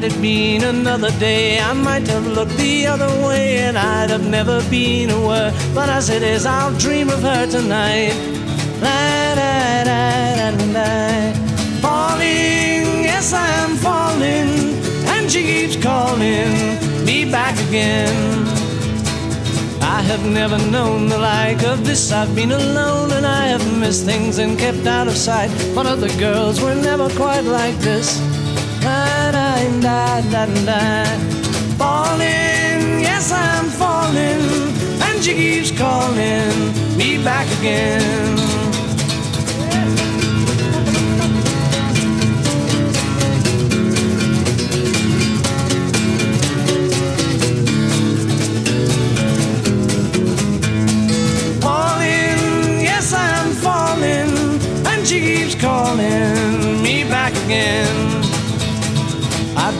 Had 0.00 0.12
it 0.12 0.22
been 0.22 0.62
another 0.62 1.10
day, 1.18 1.60
I 1.60 1.74
might 1.74 2.08
have 2.08 2.26
looked 2.26 2.56
the 2.56 2.86
other 2.86 3.10
way, 3.22 3.58
and 3.58 3.76
I'd 3.76 4.08
have 4.08 4.26
never 4.26 4.62
been 4.70 5.10
aware. 5.10 5.52
But 5.74 5.90
as 5.90 6.08
it 6.08 6.22
is, 6.22 6.46
I'll 6.46 6.72
dream 6.78 7.10
of 7.10 7.20
her 7.20 7.46
tonight. 7.46 8.14
La, 8.80 9.34
da, 9.34 9.84
da, 9.84 10.56
da, 10.56 10.72
da. 10.72 11.32
Falling, 11.82 13.04
yes, 13.04 13.34
I 13.34 13.46
am 13.62 13.76
falling, 13.76 14.80
and 15.12 15.30
she 15.30 15.42
keeps 15.42 15.76
calling 15.76 16.48
me 17.04 17.30
back 17.30 17.58
again. 17.68 18.48
I 19.82 20.00
have 20.00 20.24
never 20.24 20.56
known 20.70 21.10
the 21.10 21.18
like 21.18 21.62
of 21.62 21.84
this. 21.84 22.10
I've 22.10 22.34
been 22.34 22.52
alone 22.52 23.12
and 23.12 23.26
I 23.26 23.48
have 23.48 23.78
missed 23.78 24.06
things 24.06 24.38
and 24.38 24.58
kept 24.58 24.86
out 24.86 25.08
of 25.08 25.14
sight. 25.14 25.50
But 25.74 25.84
other 25.84 26.08
girls 26.18 26.58
were 26.62 26.74
never 26.74 27.10
quite 27.10 27.44
like 27.44 27.76
this. 27.80 28.18
Da, 29.80 30.20
da, 30.30 30.44
da. 30.66 31.04
Falling, 31.78 33.00
yes, 33.00 33.32
I'm 33.32 33.64
falling, 33.70 34.74
and 35.00 35.24
she 35.24 35.32
keeps 35.32 35.70
calling 35.70 36.52
me 36.98 37.16
back 37.24 37.46
again. 37.58 38.36
Falling, 51.62 52.82
yes, 52.82 53.14
I'm 53.14 53.52
falling, 53.52 54.60
and 54.86 55.06
she 55.08 55.20
keeps 55.20 55.54
calling 55.54 56.82
me 56.82 57.04
back 57.04 57.32
again. 57.46 57.99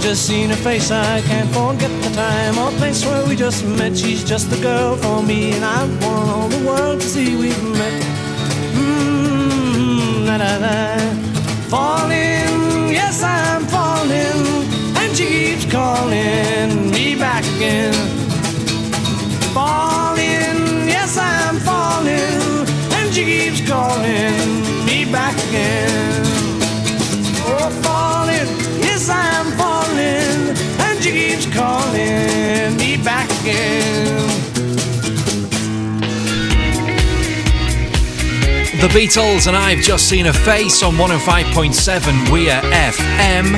Just 0.00 0.26
seen 0.26 0.48
her 0.48 0.56
face, 0.56 0.90
I 0.90 1.20
can't 1.20 1.48
forget 1.50 1.90
the 2.02 2.10
time 2.16 2.58
or 2.58 2.70
place 2.78 3.04
where 3.04 3.24
we 3.26 3.36
just 3.36 3.64
met. 3.64 3.96
She's 3.96 4.24
just 4.24 4.50
the 4.50 4.56
girl 4.60 4.96
for 4.96 5.22
me, 5.22 5.52
and 5.52 5.64
I 5.64 5.84
want 6.04 6.30
all 6.30 6.48
the 6.48 6.66
world 6.66 7.00
to 7.00 7.06
see 7.06 7.36
we've 7.36 7.62
met. 7.78 8.02
Mmm, 8.74 10.26
da 10.26 10.38
da 10.38 10.58
da. 10.58 10.98
Falling, 11.68 12.90
yes, 12.90 13.22
I'm 13.22 13.66
falling, 13.66 14.64
and 14.96 15.16
she 15.16 15.26
keeps 15.26 15.70
calling 15.70 16.90
me 16.90 17.14
back 17.14 17.44
again. 17.56 17.94
Falling, 19.54 20.88
yes, 20.88 21.16
I'm 21.18 21.58
falling, 21.58 22.66
and 22.96 23.14
she 23.14 23.24
keeps 23.24 23.60
calling 23.68 24.39
calling 31.46 32.76
me 32.76 32.96
back 33.02 33.28
again. 33.40 34.26
The 38.80 38.88
Beatles 38.88 39.46
and 39.46 39.56
I've 39.56 39.80
just 39.80 40.08
seen 40.08 40.26
a 40.26 40.32
face 40.32 40.82
on 40.82 40.94
105.7 40.94 42.32
Weir 42.32 42.60
FM. 42.62 43.54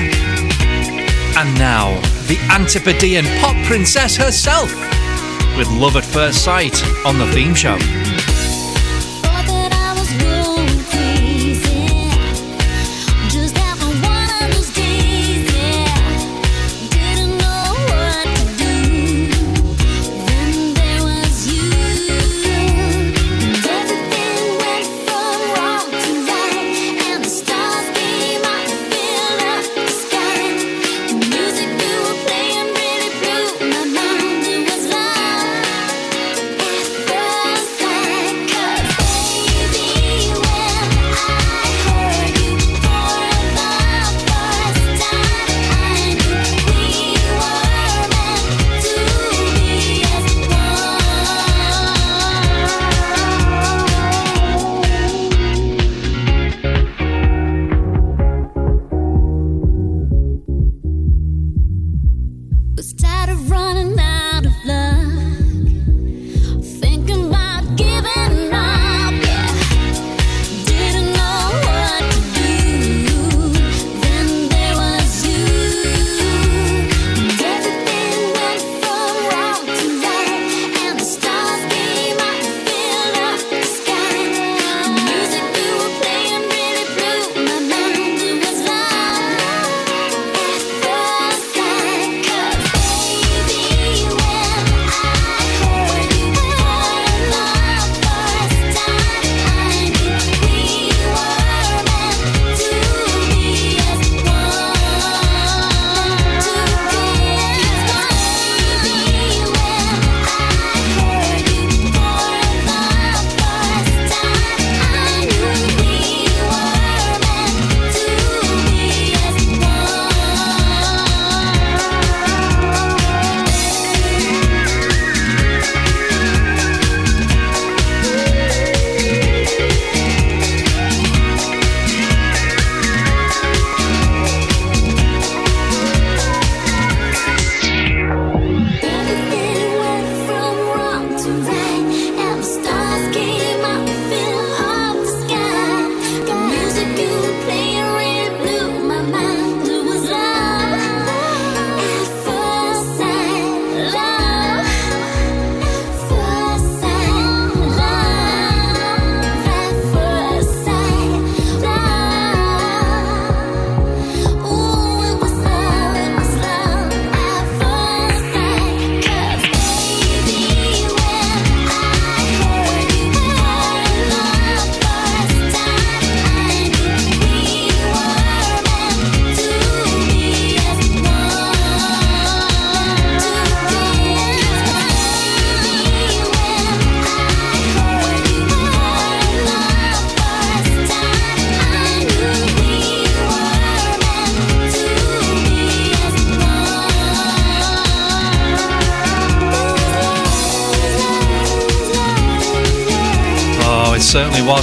And 1.37 1.55
now, 1.59 1.95
the 2.27 2.39
Antipodean 2.51 3.25
pop 3.41 3.57
princess 3.67 4.17
herself 4.17 4.73
with 5.57 5.69
Love 5.71 5.97
at 5.97 6.05
First 6.05 6.45
Sight 6.45 6.83
on 7.07 7.19
the 7.19 7.27
theme 7.33 7.55
show. 7.55 7.79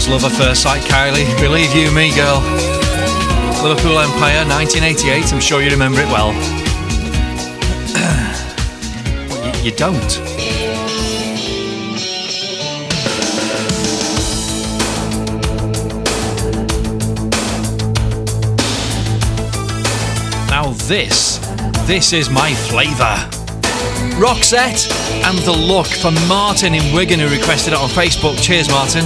Love 0.10 0.26
at 0.26 0.32
First 0.32 0.64
Sight, 0.64 0.82
Kylie. 0.86 1.40
Believe 1.40 1.76
you 1.76 1.92
me, 1.92 2.10
girl. 2.16 2.42
Liverpool 3.62 4.00
Empire, 4.00 4.44
1988. 4.44 5.32
I'm 5.32 5.40
sure 5.40 5.62
you 5.62 5.70
remember 5.70 6.02
it 6.02 6.08
well. 6.08 6.34
you, 9.64 9.70
you 9.70 9.78
don't. 9.78 10.20
Now 20.50 20.72
this, 20.88 21.38
this 21.86 22.14
is 22.14 22.32
my 22.32 22.56
flavour. 22.56 23.30
Roxette 24.20 24.90
and 25.24 25.38
The 25.40 25.54
Look 25.54 25.88
for 25.88 26.12
Martin 26.28 26.74
in 26.74 26.96
Wigan 26.96 27.20
who 27.20 27.30
requested 27.30 27.74
it 27.74 27.80
on 27.80 27.90
Facebook. 27.90 28.42
Cheers, 28.42 28.70
Martin. 28.70 29.06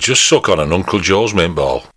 just 0.00 0.26
suck 0.26 0.48
on 0.48 0.58
an 0.58 0.72
Uncle 0.72 0.98
Joe's 0.98 1.34
mint 1.34 1.54
ball. 1.54 1.89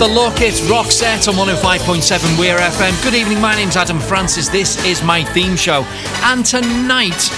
the 0.00 0.08
look. 0.08 0.32
Roxette 0.32 1.28
on 1.28 1.34
105.7 1.34 2.38
Weir 2.38 2.56
FM. 2.56 3.04
Good 3.04 3.14
evening, 3.14 3.38
my 3.38 3.54
name's 3.54 3.76
Adam 3.76 4.00
Francis. 4.00 4.48
This 4.48 4.82
is 4.86 5.02
my 5.02 5.22
theme 5.22 5.56
show. 5.56 5.84
And 6.22 6.42
tonight, 6.42 7.28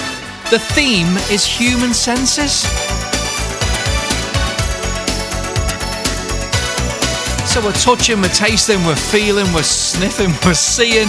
the 0.49 0.61
theme 0.61 1.09
is 1.29 1.45
human 1.45 1.93
senses. 1.93 2.63
So 7.51 7.61
we're 7.65 7.73
touching, 7.73 8.21
we're 8.21 8.29
tasting, 8.29 8.85
we're 8.87 8.95
feeling, 8.95 9.53
we're 9.53 9.65
sniffing, 9.65 10.31
we're 10.47 10.55
seeing, 10.55 11.09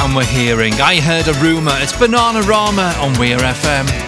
and 0.00 0.16
we're 0.16 0.24
hearing. 0.24 0.72
I 0.80 0.98
heard 0.98 1.28
a 1.28 1.34
rumour. 1.40 1.76
It's 1.76 1.92
Bananarama 1.92 2.98
on 3.02 3.18
Weir 3.18 3.36
FM. 3.36 4.07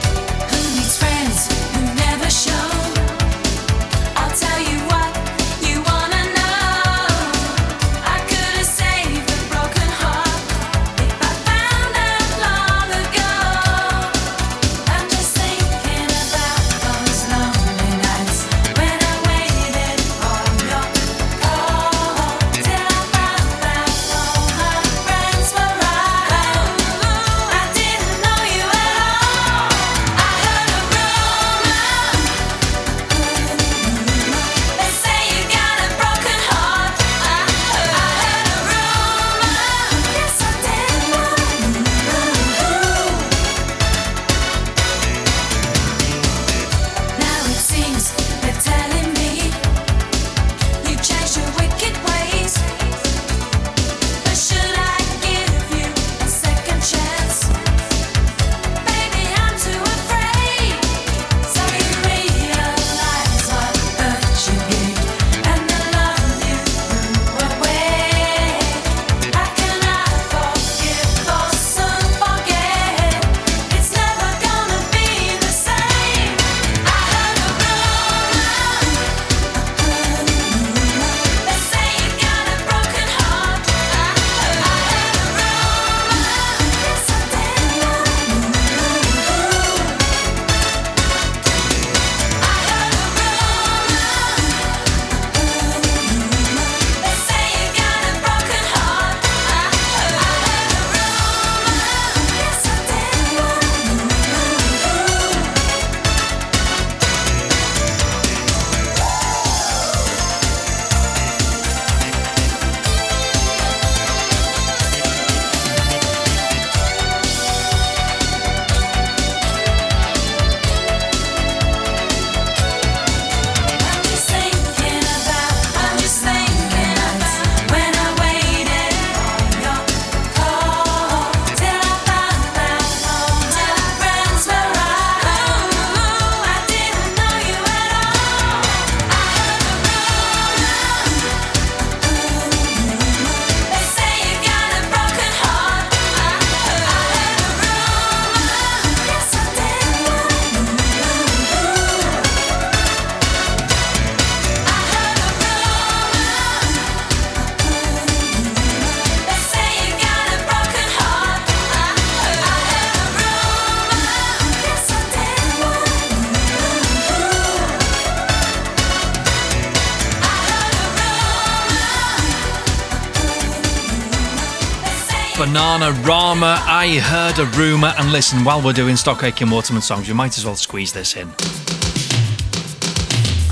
I 176.83 176.99
heard 176.99 177.39
a 177.39 177.45
rumour, 177.59 177.93
and 177.99 178.11
listen, 178.11 178.43
while 178.43 178.63
we're 178.63 178.73
doing 178.73 178.97
Stock 178.97 179.23
Aitken 179.23 179.51
Waterman 179.51 179.83
songs, 179.83 180.09
you 180.09 180.15
might 180.15 180.39
as 180.39 180.47
well 180.47 180.55
squeeze 180.55 180.95
this 180.95 181.15
in. 181.15 181.29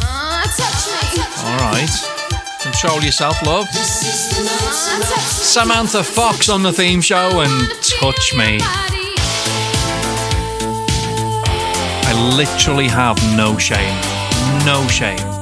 Ah, 0.00 0.48
All 1.44 1.58
right. 1.70 1.90
Control 2.62 3.02
yourself, 3.02 3.42
love. 3.44 3.68
Samantha 5.44 6.02
Fox 6.02 6.48
on 6.48 6.62
the 6.62 6.72
theme 6.72 7.02
show 7.02 7.42
and 7.42 7.70
Touch 7.82 8.34
Me. 8.34 8.60
I 12.06 12.34
literally 12.34 12.88
have 12.88 13.18
no 13.36 13.58
shame. 13.58 14.00
No 14.64 14.88
shame. 14.88 15.37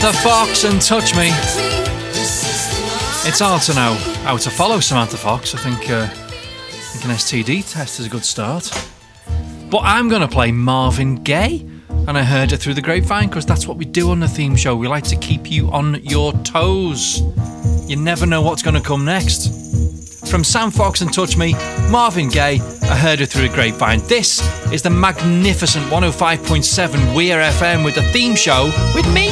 Samantha 0.00 0.22
Fox 0.22 0.64
and 0.64 0.80
Touch 0.80 1.14
Me. 1.14 1.26
It's 3.28 3.40
hard 3.40 3.60
to 3.64 3.74
know 3.74 3.92
how 4.24 4.38
to 4.38 4.48
follow 4.48 4.80
Samantha 4.80 5.18
Fox. 5.18 5.54
I 5.54 5.58
think, 5.58 5.90
uh, 5.90 6.04
I 6.04 6.08
think 6.08 7.04
an 7.04 7.10
STD 7.10 7.70
test 7.70 8.00
is 8.00 8.06
a 8.06 8.08
good 8.08 8.24
start. 8.24 8.70
But 9.68 9.82
I'm 9.82 10.08
going 10.08 10.22
to 10.22 10.28
play 10.28 10.52
Marvin 10.52 11.16
Gaye, 11.16 11.66
and 12.08 12.16
I 12.16 12.22
heard 12.22 12.52
it 12.52 12.56
through 12.56 12.74
the 12.74 12.80
grapevine 12.80 13.28
because 13.28 13.44
that's 13.44 13.68
what 13.68 13.76
we 13.76 13.84
do 13.84 14.10
on 14.10 14.20
the 14.20 14.28
theme 14.28 14.56
show. 14.56 14.74
We 14.74 14.88
like 14.88 15.04
to 15.04 15.16
keep 15.16 15.50
you 15.50 15.70
on 15.70 16.02
your 16.02 16.32
toes. 16.44 17.20
You 17.86 17.96
never 17.96 18.24
know 18.24 18.40
what's 18.40 18.62
going 18.62 18.76
to 18.76 18.82
come 18.82 19.04
next. 19.04 20.30
From 20.30 20.44
Sam 20.44 20.70
Fox 20.70 21.02
and 21.02 21.12
Touch 21.12 21.36
Me, 21.36 21.52
Marvin 21.90 22.30
Gaye, 22.30 22.58
I 22.84 22.96
heard 22.96 23.20
it 23.20 23.26
through 23.26 23.48
the 23.48 23.54
grapevine. 23.54 24.00
This 24.06 24.40
is 24.72 24.80
the 24.80 24.88
magnificent 24.88 25.84
105.7 25.88 27.14
Weir 27.14 27.42
FM 27.52 27.84
with 27.84 27.96
the 27.96 28.02
theme 28.14 28.34
show 28.34 28.72
with 28.94 29.06
me. 29.12 29.28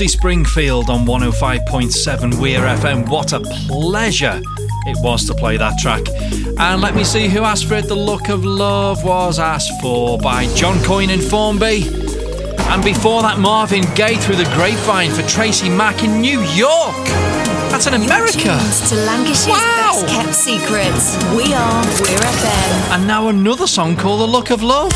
Dusty 0.00 0.16
Springfield 0.16 0.88
on 0.88 1.04
105.7 1.04 2.40
Weir 2.40 2.60
FM. 2.60 3.06
What 3.10 3.34
a 3.34 3.40
pleasure 3.68 4.40
it 4.86 4.96
was 5.04 5.26
to 5.26 5.34
play 5.34 5.58
that 5.58 5.78
track. 5.78 6.00
And 6.58 6.80
let 6.80 6.94
me 6.94 7.04
see 7.04 7.28
who 7.28 7.40
asked 7.40 7.66
for 7.66 7.74
it. 7.74 7.86
The 7.86 7.94
Look 7.94 8.30
of 8.30 8.42
Love 8.42 9.04
was 9.04 9.38
asked 9.38 9.78
for 9.82 10.16
by 10.16 10.46
John 10.54 10.82
Coyne 10.84 11.10
and 11.10 11.22
Formby. 11.22 11.82
And 12.70 12.82
before 12.82 13.20
that, 13.20 13.40
Marvin 13.40 13.84
Gaye 13.94 14.16
through 14.16 14.36
the 14.36 14.50
grapevine 14.54 15.10
for 15.10 15.20
Tracy 15.28 15.68
Mack 15.68 16.02
in 16.02 16.22
New 16.22 16.40
York. 16.54 16.96
That's 17.68 17.86
in 17.86 17.92
America. 17.92 18.56
To 18.88 18.94
Lancashire's 19.04 20.02
best 20.02 20.08
kept 20.08 20.34
secrets. 20.34 21.18
We 21.36 21.52
are 21.52 21.84
Weir 22.00 22.20
FM. 22.20 22.96
And 22.96 23.06
now 23.06 23.28
another 23.28 23.66
song 23.66 23.98
called 23.98 24.20
The 24.20 24.26
Look 24.26 24.48
of 24.48 24.62
Love. 24.62 24.92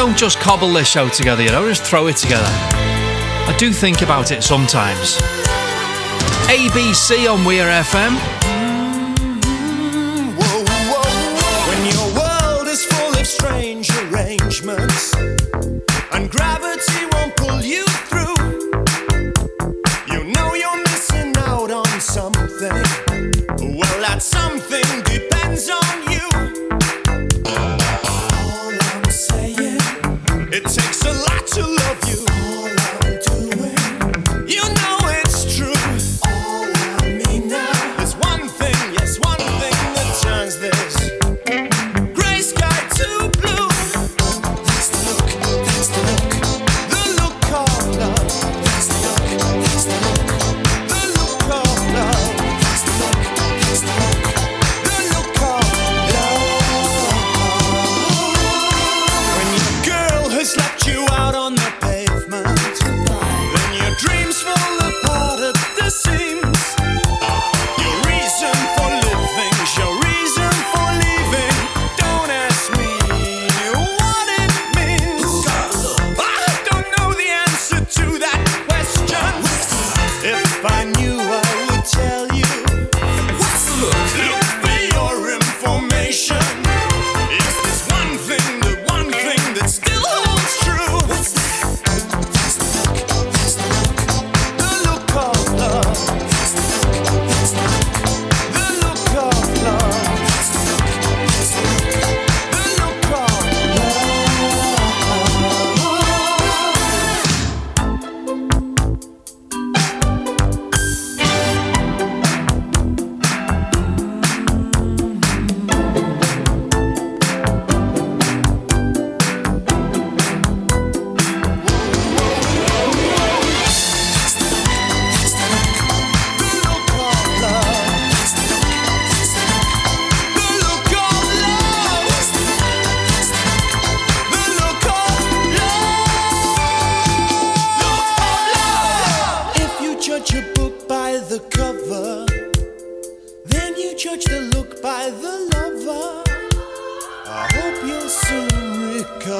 Don't 0.00 0.16
just 0.16 0.40
cobble 0.40 0.72
this 0.72 0.88
show 0.88 1.10
together, 1.10 1.42
you 1.42 1.50
know, 1.50 1.68
just 1.68 1.84
throw 1.84 2.06
it 2.06 2.16
together. 2.16 2.48
I 2.48 3.54
do 3.58 3.70
think 3.70 4.00
about 4.00 4.32
it 4.32 4.42
sometimes. 4.42 5.18
ABC 6.48 7.30
on 7.30 7.44
Weir 7.44 7.66
FM. 7.66 8.49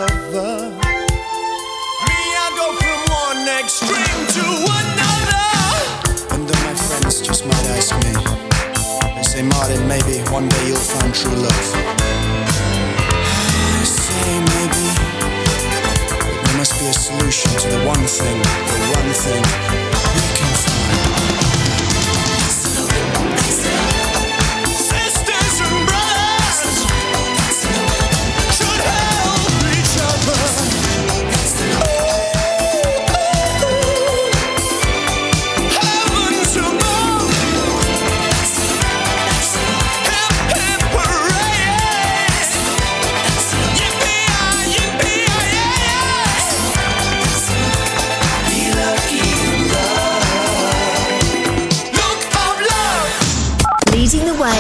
Me, 0.01 0.07
I 2.33 2.49
go 2.57 2.73
from 2.81 3.01
one 3.13 3.45
extreme 3.61 4.25
to 4.33 4.45
another. 4.81 5.45
And 6.33 6.49
my 6.49 6.75
friends 6.75 7.21
just 7.21 7.45
might 7.45 7.67
ask 7.77 7.93
me. 8.01 8.13
Say, 9.23 9.43
Martin, 9.43 9.87
maybe 9.87 10.21
one 10.31 10.49
day 10.49 10.69
you'll 10.69 10.77
find 10.77 11.15
true 11.15 11.37
love. 11.37 11.75
I 13.45 13.85
say 13.85 14.41
maybe. 14.57 14.89
There 16.45 16.57
must 16.57 16.81
be 16.81 16.87
a 16.87 16.93
solution 16.95 17.51
to 17.61 17.69
the 17.69 17.85
one 17.87 18.01
thing, 18.07 18.39
the 18.41 18.79
one 18.97 19.13
thing 19.13 19.90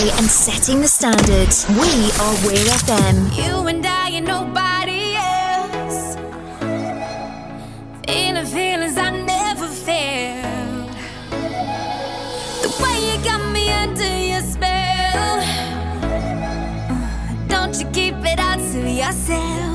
way 0.03 0.11
and 0.11 0.26
setting 0.26 0.80
the 0.80 0.88
standard. 0.88 1.48
We 1.68 1.90
are 2.22 2.34
Weir 2.44 2.64
FM. 2.82 3.16
You 3.36 3.66
and 3.66 3.84
I 3.86 4.11
and 4.11 4.26
nobody 4.26 5.14
else. 5.16 6.16
Feeling 8.07 8.46
feelings 8.46 8.96
I 8.96 9.11
never 9.11 9.68
felt. 9.68 10.90
The 12.62 12.70
way 12.82 12.98
you 13.09 13.24
got 13.24 13.53
me 13.53 13.70
under 13.72 14.16
your 14.30 14.42
spell. 14.42 15.40
Uh, 16.90 17.34
don't 17.48 17.78
you 17.80 17.86
keep 17.90 18.14
it 18.24 18.40
all 18.40 18.57
to 18.57 18.90
yourself. 18.90 19.70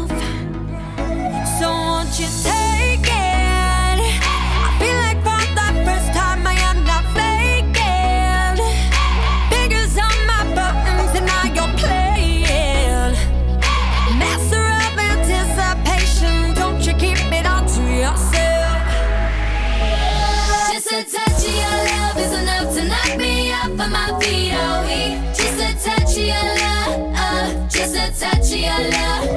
Touch 28.91 29.34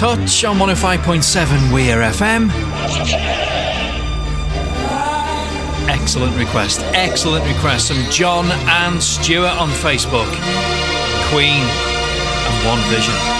touch 0.00 0.44
on 0.44 0.56
105.7 0.56 1.74
Weir 1.74 1.98
FM. 1.98 2.48
Excellent 5.90 6.34
request. 6.38 6.80
Excellent 6.94 7.44
request 7.44 7.92
from 7.92 8.10
John 8.10 8.46
and 8.50 9.02
Stuart 9.02 9.58
on 9.58 9.68
Facebook. 9.68 10.30
Queen 11.30 11.60
and 11.60 12.66
One 12.66 12.80
Vision. 12.88 13.39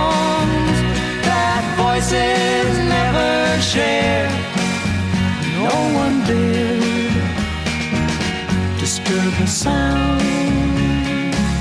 voices 2.11 2.77
never 2.77 3.61
share. 3.61 4.29
No 5.63 5.75
one 5.95 6.25
dared 6.25 7.13
disturb 8.79 9.33
the 9.39 9.47
sound 9.47 10.21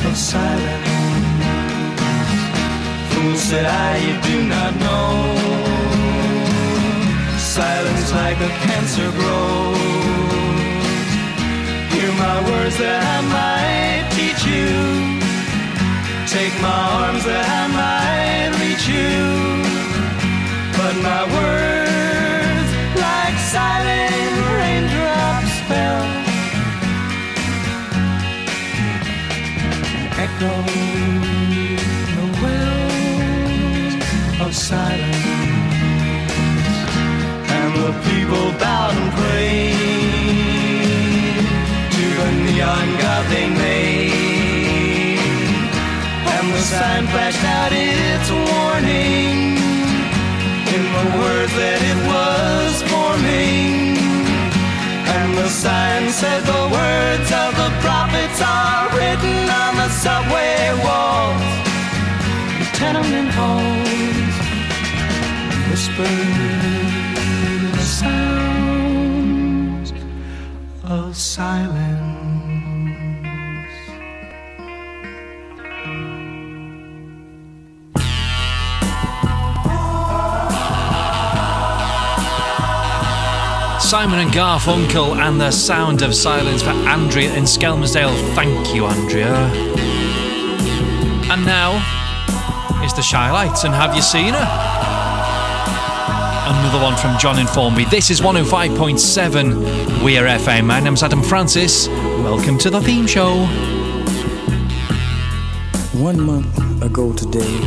of 0.07 0.17
silence. 0.17 0.89
Fool 3.11 3.37
said 3.37 3.67
I, 3.67 3.99
you 4.07 4.15
do 4.31 4.49
not 4.49 4.73
know. 4.85 5.11
Silence 7.39 8.13
like 8.13 8.39
a 8.41 8.51
cancer 8.67 9.11
grows. 9.19 9.79
Hear 11.93 12.13
my 12.27 12.39
words 12.51 12.77
that 12.79 13.01
I 13.15 13.21
might 13.37 14.05
teach 14.17 14.43
you. 14.55 14.71
Take 16.27 16.55
my 16.63 16.81
arms 17.03 17.25
that 17.25 17.47
I 17.61 17.65
might 17.81 18.51
reach 18.63 18.87
you. 18.89 19.80
But 20.91 21.03
my 21.03 21.23
words, 21.23 22.71
like 22.99 23.39
silent 23.39 24.35
raindrops, 24.59 25.55
fell. 25.71 26.07
Echoed 30.25 30.67
the 32.17 32.27
wells 32.43 33.95
of 34.41 34.51
silence. 34.53 35.27
And 37.59 37.73
the 37.85 37.93
people 38.11 38.47
bowed 38.59 38.97
and 39.01 39.11
prayed 39.21 39.79
to 41.95 42.05
the 42.19 42.31
neon 42.51 42.89
god 42.99 43.25
they 43.31 43.47
made. 43.49 44.11
And 46.35 46.47
the 46.53 46.63
sign 46.73 47.05
flashed 47.07 47.45
out 47.45 47.73
its 47.73 48.29
warning 48.29 49.50
in 49.50 49.50
the 51.01 51.19
words 51.19 51.53
that 51.57 51.81
it 51.93 51.99
was 52.13 52.73
forming. 52.93 53.97
And 55.17 55.31
the 55.39 55.49
sign 55.49 56.11
said 56.11 56.43
the 56.45 56.65
words 56.79 57.29
of 57.45 57.51
the 57.63 57.71
prophets 57.85 58.39
are 58.45 58.85
written 58.97 59.39
on 59.63 59.73
the 59.81 59.89
subway 60.05 60.61
walls, 60.85 61.43
tenement 62.77 63.31
halls, 63.39 64.35
whispered 65.71 66.90
Simon 83.91 84.21
and 84.21 84.31
Garfunkel 84.31 85.17
and 85.17 85.41
the 85.41 85.51
sound 85.51 86.03
of 86.03 86.15
silence 86.15 86.63
for 86.63 86.69
Andrea 86.69 87.35
in 87.35 87.43
Skelmersdale. 87.43 88.15
Thank 88.37 88.73
you, 88.73 88.87
Andrea. 88.87 89.35
And 91.29 91.45
now 91.45 91.75
is 92.85 92.95
the 92.95 93.03
Chi-Lites, 93.03 93.65
and 93.65 93.75
have 93.75 93.97
you 93.97 94.01
seen 94.01 94.33
her? 94.33 94.47
Another 96.47 96.81
one 96.81 96.97
from 96.99 97.19
John 97.19 97.41
in 97.41 97.49
Formby. 97.49 97.85
This 97.85 98.11
is 98.11 98.21
105.7 98.21 100.05
Weir 100.05 100.23
FM. 100.23 100.67
My 100.67 100.79
name's 100.79 101.03
Adam 101.03 101.21
Francis. 101.21 101.89
Welcome 101.89 102.59
to 102.59 102.71
the 102.71 102.81
theme 102.81 103.09
show. 103.09 103.45
One 105.99 106.21
month 106.21 106.81
ago 106.81 107.13
today, 107.13 107.59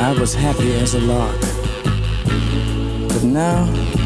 I 0.00 0.16
was 0.18 0.32
happy 0.32 0.72
as 0.76 0.94
a 0.94 1.00
lark. 1.00 1.40
But 3.10 3.22
now 3.22 4.05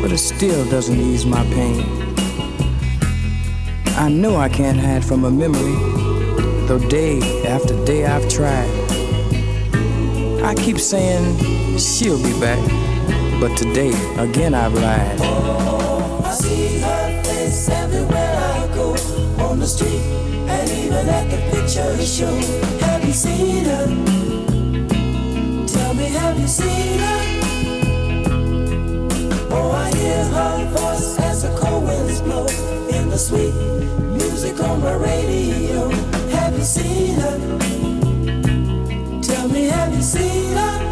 but 0.00 0.10
it 0.12 0.18
still 0.18 0.64
doesn't 0.70 0.98
ease 0.98 1.26
my 1.26 1.44
pain. 1.54 1.84
I 3.96 4.08
know 4.08 4.36
I 4.36 4.48
can't 4.48 4.78
hide 4.78 5.04
from 5.04 5.24
a 5.24 5.30
memory, 5.30 5.74
though 6.66 6.78
day 6.88 7.20
after 7.46 7.74
day 7.84 8.06
I've 8.06 8.26
tried. 8.28 8.70
I 10.42 10.54
keep 10.54 10.78
saying 10.78 11.78
she'll 11.78 12.22
be 12.22 12.32
back, 12.40 12.58
but 13.40 13.54
today 13.58 13.92
again 14.16 14.54
I've 14.54 14.72
lied. 14.72 15.20
I 15.20 16.32
see 16.32 16.80
her 16.80 17.22
face 17.22 17.68
everywhere 17.68 18.36
I 18.36 18.74
go 18.74 18.92
on 19.44 19.58
the 19.58 19.66
street 19.66 20.00
and 20.48 20.70
even 20.70 21.08
at 21.08 21.30
the 21.30 21.36
picture 21.50 22.06
show. 22.06 22.34
Have 22.86 23.04
you 23.04 23.12
seen 23.12 23.64
her? 23.66 23.86
Tell 25.66 25.92
me, 25.94 26.04
have 26.04 26.40
you 26.40 26.48
seen 26.48 26.98
her? 26.98 27.39
Oh, 29.52 29.70
I 29.72 29.90
hear 29.94 30.24
her 30.24 30.64
voice 30.70 31.18
as 31.18 31.42
the 31.42 31.54
cold 31.58 31.84
winds 31.84 32.20
blow 32.20 32.46
in 32.88 33.08
the 33.08 33.18
sweet 33.18 33.54
music 34.16 34.60
on 34.62 34.80
my 34.80 34.94
radio. 34.94 35.88
Have 36.30 36.56
you 36.56 36.64
seen 36.64 37.14
her? 37.14 37.38
Tell 39.22 39.48
me, 39.48 39.64
have 39.64 39.94
you 39.94 40.02
seen 40.02 40.56
her? 40.56 40.89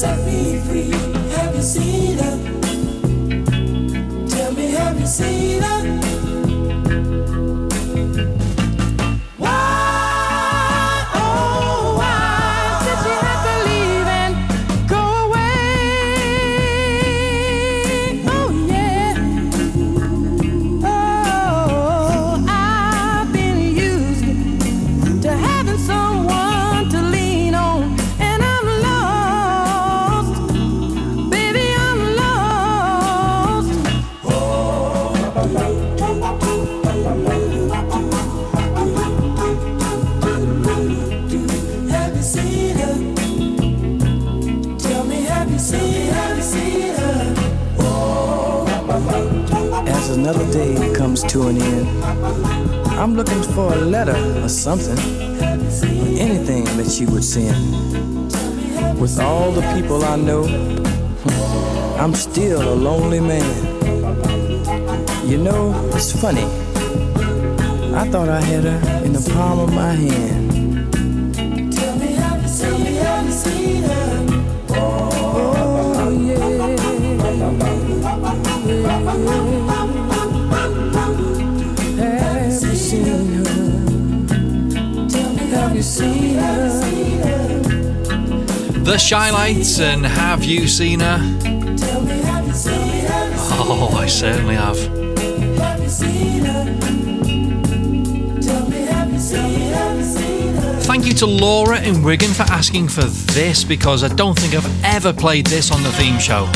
Set 0.00 0.18
me 0.24 0.58
free. 0.60 0.89
Another 50.10 50.44
day 50.52 50.92
comes 50.92 51.22
to 51.24 51.46
an 51.48 51.56
end, 51.56 52.04
I'm 52.98 53.14
looking 53.14 53.42
for 53.54 53.72
a 53.72 53.76
letter 53.76 54.16
or 54.44 54.48
something, 54.48 54.98
anything 56.18 56.64
that 56.76 56.90
she 56.90 57.06
would 57.06 57.22
send. 57.22 57.54
With 59.00 59.20
all 59.20 59.52
the 59.52 59.62
people 59.74 60.04
I 60.04 60.16
know, 60.16 60.44
I'm 61.98 62.14
still 62.14 62.60
a 62.60 62.74
lonely 62.74 63.20
man. 63.20 63.80
You 65.26 65.38
know, 65.38 65.72
it's 65.94 66.12
funny. 66.20 66.44
I 67.94 68.08
thought 68.10 68.28
I 68.28 68.40
had 68.40 68.64
her 68.64 69.04
in 69.04 69.12
the 69.12 69.30
palm 69.32 69.60
of 69.60 69.72
my 69.72 69.92
hand. 69.92 70.59
Seen 86.00 86.36
her? 86.36 87.60
The 88.84 89.06
Chi-Lites 89.10 89.80
and 89.80 90.06
Have 90.06 90.42
You 90.42 90.66
Seen 90.66 91.00
Her? 91.00 91.18
Tell 91.76 92.00
me, 92.00 92.20
have 92.22 92.46
you 92.46 92.54
seen, 92.54 93.04
have 93.04 93.32
you 93.32 93.38
Oh, 93.62 93.94
I 93.98 94.06
certainly 94.06 94.54
have. 94.54 94.78
Have 95.58 95.82
you 95.82 95.88
seen 95.90 96.44
her? 96.46 96.64
Tell 98.40 98.70
me, 98.70 98.78
have 98.86 99.12
you 99.12 99.18
seen, 99.18 99.72
have 99.72 99.98
you 99.98 100.04
seen 100.04 100.54
her? 100.54 100.80
Thank 100.80 101.04
you 101.04 101.12
to 101.12 101.26
Laura 101.26 101.82
in 101.82 102.02
Wigan 102.02 102.30
for 102.32 102.44
asking 102.44 102.88
for 102.88 103.04
this 103.34 103.62
because 103.62 104.02
I 104.02 104.08
don't 104.08 104.38
think 104.38 104.54
I've 104.54 104.84
ever 104.84 105.12
played 105.12 105.48
this 105.48 105.70
on 105.70 105.82
the 105.82 105.92
theme 105.92 106.18
show. 106.18 106.46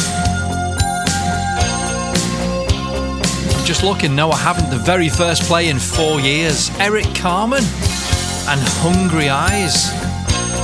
Just 3.66 3.84
looking, 3.84 4.16
no, 4.16 4.30
I 4.30 4.38
haven't. 4.38 4.70
The 4.70 4.78
very 4.78 5.10
first 5.10 5.42
play 5.42 5.68
in 5.68 5.78
four 5.78 6.18
years. 6.20 6.70
Eric 6.78 7.14
Carmen 7.14 7.62
and 8.48 8.60
Hungry 8.82 9.28
Eyes. 9.28 9.90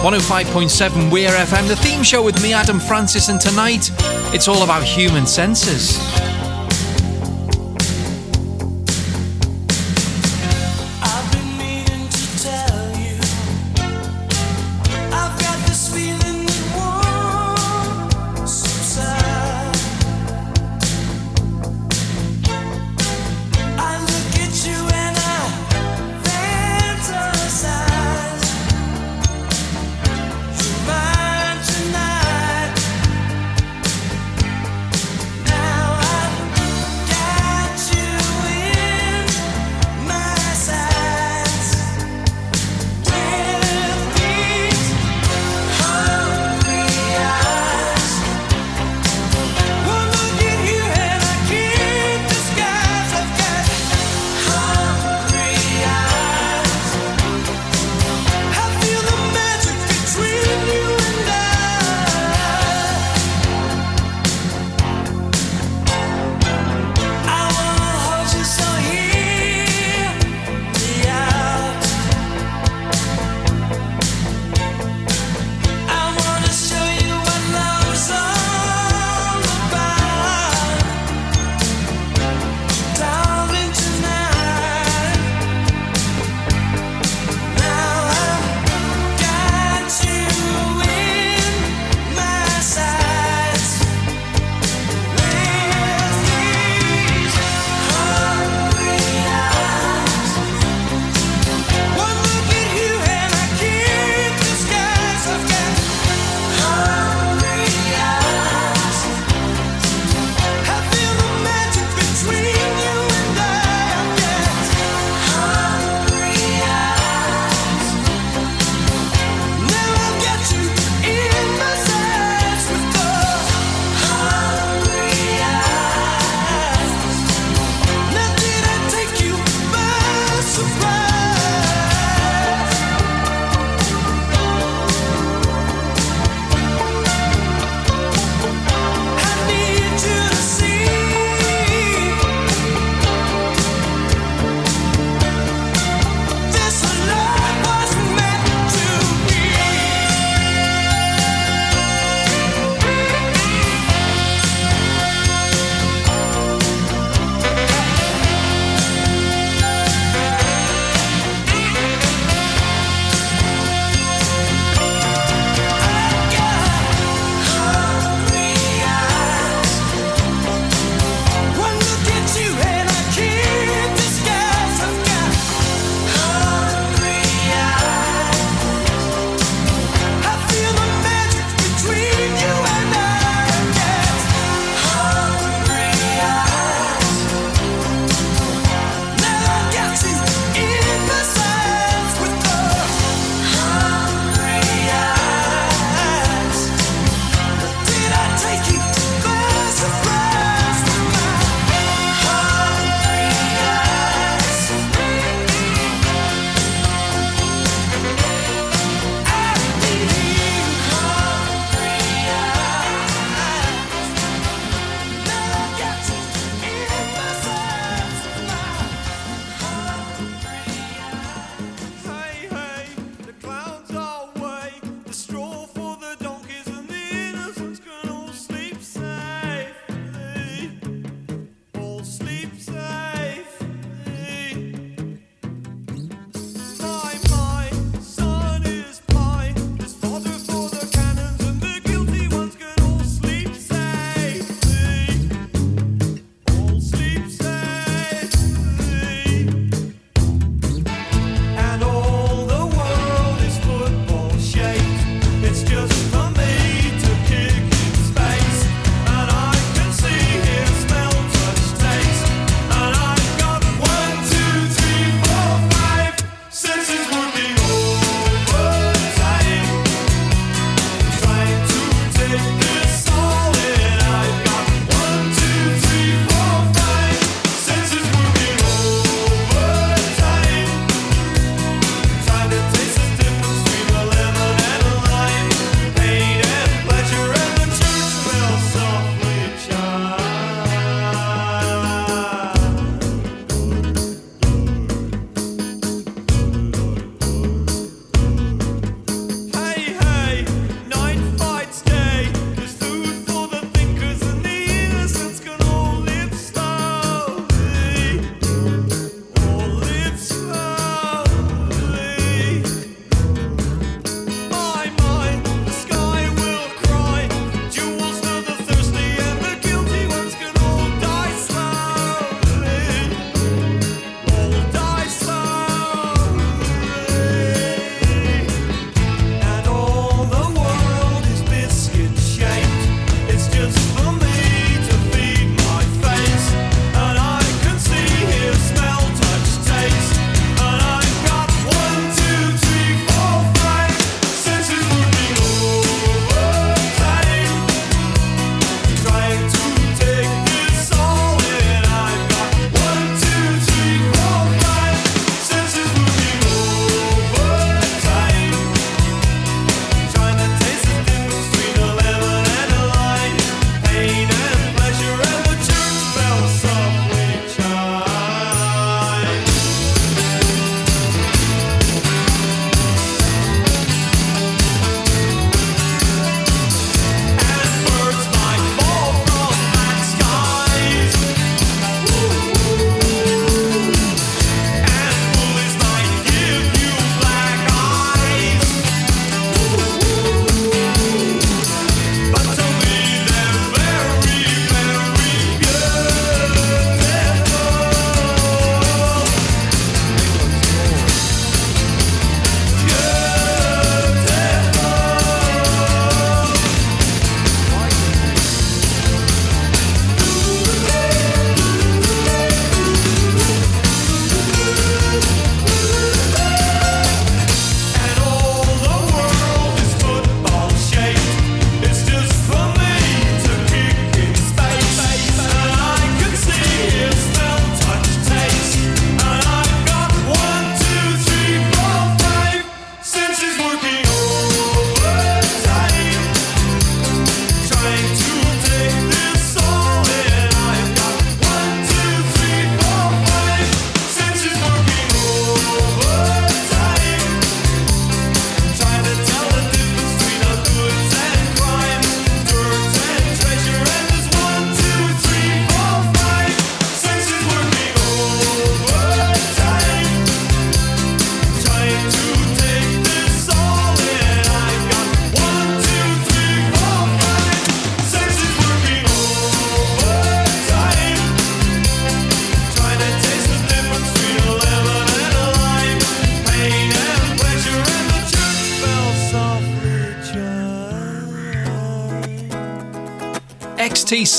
105.7 0.03 1.11
Weir 1.11 1.31
FM, 1.31 1.69
the 1.69 1.77
theme 1.77 2.03
show 2.03 2.23
with 2.23 2.43
me, 2.43 2.53
Adam 2.53 2.81
Francis, 2.81 3.29
and 3.29 3.41
tonight 3.41 3.91
it's 4.35 4.49
all 4.49 4.63
about 4.63 4.83
human 4.83 5.27
senses. 5.27 5.99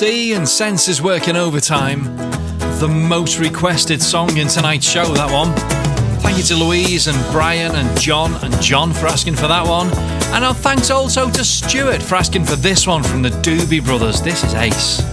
XTC 0.02 0.36
and 0.36 0.50
Senses 0.50 1.00
working 1.00 1.36
overtime. 1.36 2.04
The 2.80 2.88
most 2.88 3.38
requested 3.38 4.02
song 4.02 4.36
in 4.38 4.48
tonight's 4.48 4.90
show, 4.90 5.06
that 5.14 5.32
one. 5.32 5.54
Thank 6.22 6.38
you 6.38 6.44
to 6.44 6.56
Louise 6.56 7.08
and 7.08 7.18
Brian 7.32 7.76
and 7.76 8.00
John 8.00 8.34
and 8.44 8.62
John 8.62 8.94
for 8.94 9.06
asking 9.06 9.36
for 9.36 9.48
that 9.48 9.68
one. 9.68 9.92
And 10.34 10.44
our 10.44 10.56
thanks 10.56 10.90
also 10.90 11.30
to 11.30 11.46
Stuart 11.46 12.02
for 12.02 12.16
asking 12.16 12.46
for 12.46 12.56
this 12.56 12.88
one 12.88 13.04
from 13.04 13.22
the 13.22 13.30
Doobie 13.30 13.86
Brothers. 13.86 14.24
This 14.24 14.44
is 14.44 14.56
Ace. 14.56 15.11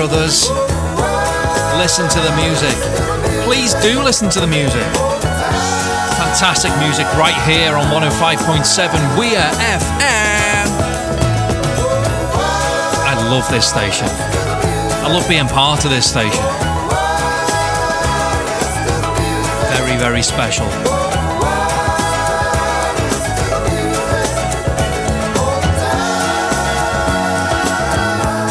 Brothers. 0.00 0.48
Listen 1.76 2.08
to 2.08 2.20
the 2.20 2.34
music. 2.36 2.74
Please 3.44 3.74
do 3.82 4.02
listen 4.02 4.30
to 4.30 4.40
the 4.40 4.46
music. 4.46 4.80
Fantastic 6.16 6.72
music 6.78 7.04
right 7.18 7.36
here 7.46 7.74
on 7.74 7.84
105.7 7.92 9.18
Weir 9.18 9.38
FM. 9.60 10.68
I 13.04 13.28
love 13.28 13.46
this 13.50 13.68
station. 13.68 14.08
I 14.08 15.12
love 15.12 15.28
being 15.28 15.46
part 15.48 15.84
of 15.84 15.90
this 15.90 16.08
station. 16.08 16.44
Very, 19.76 19.98
very 19.98 20.22
special. 20.22 20.99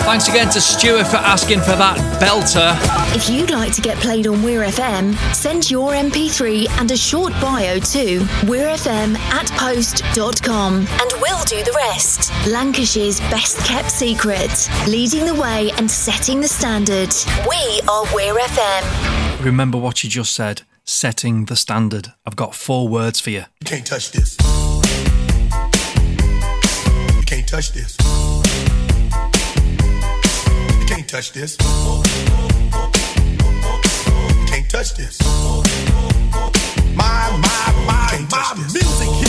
Thanks 0.09 0.27
again 0.27 0.49
to 0.49 0.59
Stuart 0.59 1.05
for 1.05 1.17
asking 1.17 1.59
for 1.59 1.75
that 1.75 1.95
belter. 2.19 2.75
If 3.15 3.29
you'd 3.29 3.51
like 3.51 3.71
to 3.73 3.81
get 3.81 3.95
played 3.99 4.25
on 4.25 4.41
Weir 4.41 4.61
FM, 4.61 5.15
send 5.35 5.69
your 5.69 5.91
MP3 5.91 6.67
and 6.79 6.89
a 6.89 6.97
short 6.97 7.31
bio 7.33 7.77
to 7.77 8.19
weirfm 8.49 9.15
at 9.15 9.47
post.com 9.51 10.77
and 10.77 11.13
we'll 11.21 11.43
do 11.45 11.63
the 11.63 11.73
rest. 11.75 12.31
Lancashire's 12.47 13.19
best 13.29 13.63
kept 13.67 13.91
secret, 13.91 14.67
leading 14.87 15.27
the 15.27 15.35
way 15.35 15.69
and 15.77 15.89
setting 15.89 16.41
the 16.41 16.47
standard. 16.47 17.13
We 17.47 17.79
are 17.87 18.03
Weir 18.15 18.33
FM. 18.33 19.45
Remember 19.45 19.77
what 19.77 20.03
you 20.03 20.09
just 20.09 20.33
said 20.33 20.63
setting 20.85 21.45
the 21.45 21.55
standard. 21.55 22.13
I've 22.25 22.35
got 22.35 22.55
four 22.55 22.87
words 22.87 23.19
for 23.19 23.29
you. 23.29 23.43
You 23.61 23.65
can't 23.65 23.85
touch 23.85 24.11
this. 24.11 24.37
You 27.15 27.21
can't 27.27 27.47
touch 27.47 27.73
this. 27.73 27.98
Touch 31.09 31.31
this. 31.31 31.55
Can't 34.45 34.69
touch 34.69 34.93
this. 34.93 35.17
My, 36.95 37.31
my, 37.41 37.73
my, 37.87 38.27
my 38.29 38.53
music 38.71 39.28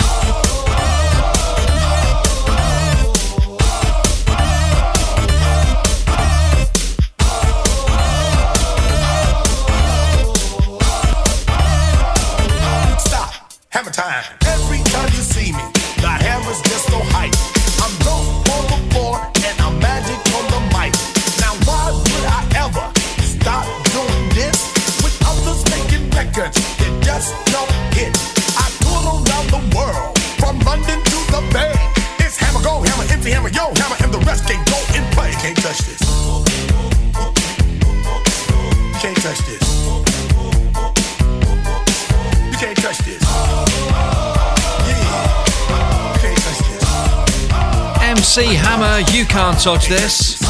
MC 48.33 48.55
Hammer, 48.55 48.99
You 49.11 49.25
Can't 49.25 49.59
Touch 49.59 49.89
This. 49.89 50.41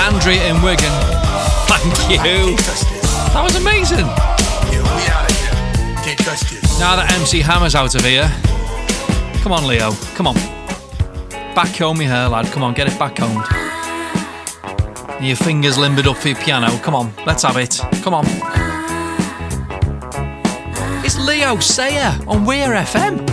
Andrea 0.00 0.52
in 0.52 0.60
Wigan, 0.60 0.84
thank 1.64 2.10
you. 2.10 2.54
That 3.32 3.40
was 3.42 3.56
amazing. 3.56 4.04
Now 6.78 6.94
that 6.94 7.10
MC 7.18 7.40
Hammer's 7.40 7.74
out 7.74 7.94
of 7.94 8.04
here, 8.04 8.30
come 9.42 9.52
on, 9.52 9.66
Leo, 9.66 9.92
come 10.14 10.26
on. 10.26 10.34
Back 11.54 11.74
home, 11.74 12.02
your 12.02 12.10
hair, 12.10 12.28
lad, 12.28 12.52
come 12.52 12.62
on, 12.62 12.74
get 12.74 12.92
it 12.92 12.98
back 12.98 13.16
home. 13.16 13.42
Your 15.24 15.36
fingers 15.36 15.78
limbered 15.78 16.06
up 16.06 16.18
for 16.18 16.28
your 16.28 16.36
piano, 16.36 16.68
come 16.80 16.94
on, 16.94 17.14
let's 17.24 17.44
have 17.44 17.56
it, 17.56 17.80
come 18.02 18.12
on. 18.12 18.26
It's 21.02 21.18
Leo 21.18 21.58
Sayer 21.60 22.14
on 22.28 22.44
Weir 22.44 22.74
FM. 22.74 23.31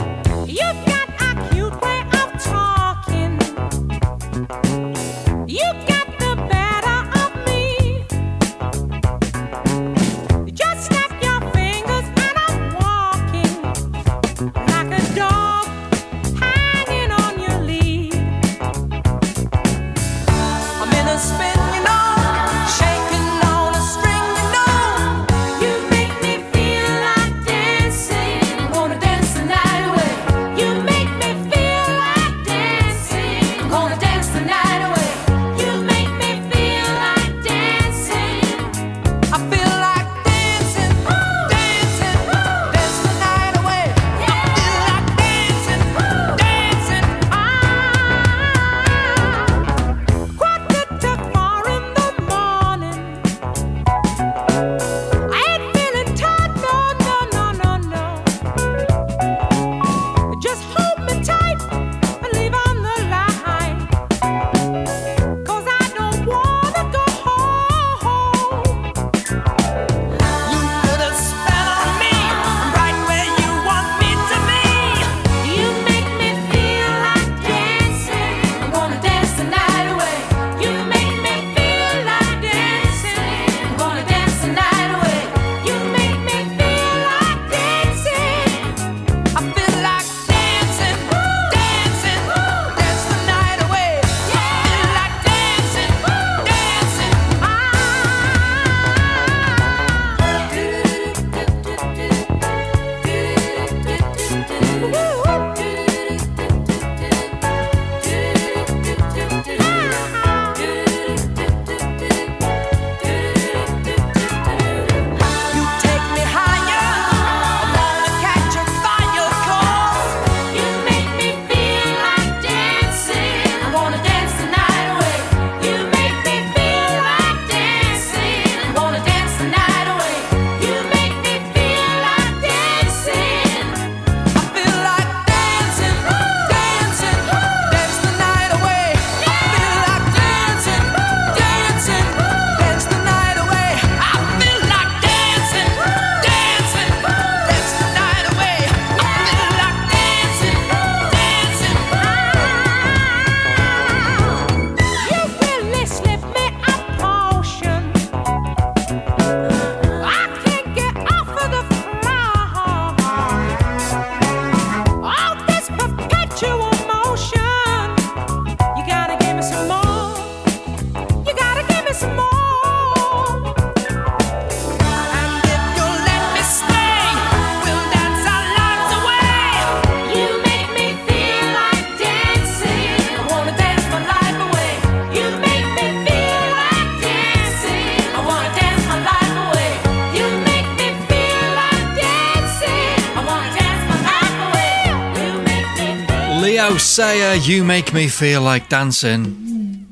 Yeah, 197.30 197.36
you 197.36 197.64
make 197.64 197.94
me 197.94 198.08
feel 198.08 198.42
like 198.42 198.70
dancing. 198.70 199.86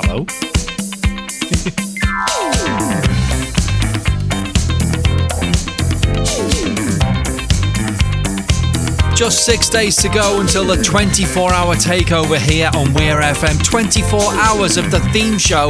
Hello? 0.00 0.24
Just 9.14 9.44
six 9.44 9.68
days 9.68 9.96
to 9.96 10.08
go 10.08 10.40
until 10.40 10.64
the 10.64 10.82
24 10.82 11.52
hour 11.52 11.74
takeover 11.74 12.38
here 12.38 12.70
on 12.74 12.94
Weir 12.94 13.20
FM. 13.20 13.62
24 13.62 14.22
hours 14.22 14.78
of 14.78 14.90
the 14.90 15.00
theme 15.12 15.36
show 15.36 15.68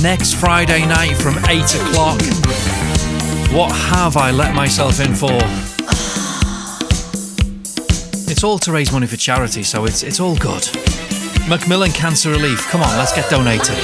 next 0.00 0.32
Friday 0.32 0.86
night 0.86 1.18
from 1.18 1.36
8 1.44 1.74
o'clock. 1.74 2.22
What 3.52 3.70
have 3.70 4.16
I 4.16 4.30
let 4.30 4.54
myself 4.54 4.98
in 4.98 5.14
for? 5.14 5.38
it's 8.40 8.44
all 8.46 8.58
to 8.58 8.72
raise 8.72 8.90
money 8.90 9.06
for 9.06 9.18
charity, 9.18 9.62
so 9.62 9.84
it's 9.84 10.02
it's 10.02 10.18
all 10.18 10.34
good. 10.34 10.66
Macmillan 11.46 11.90
Cancer 11.90 12.30
Relief, 12.30 12.66
come 12.68 12.80
on, 12.80 12.96
let's 12.96 13.12
get 13.12 13.28
donated. 13.28 13.76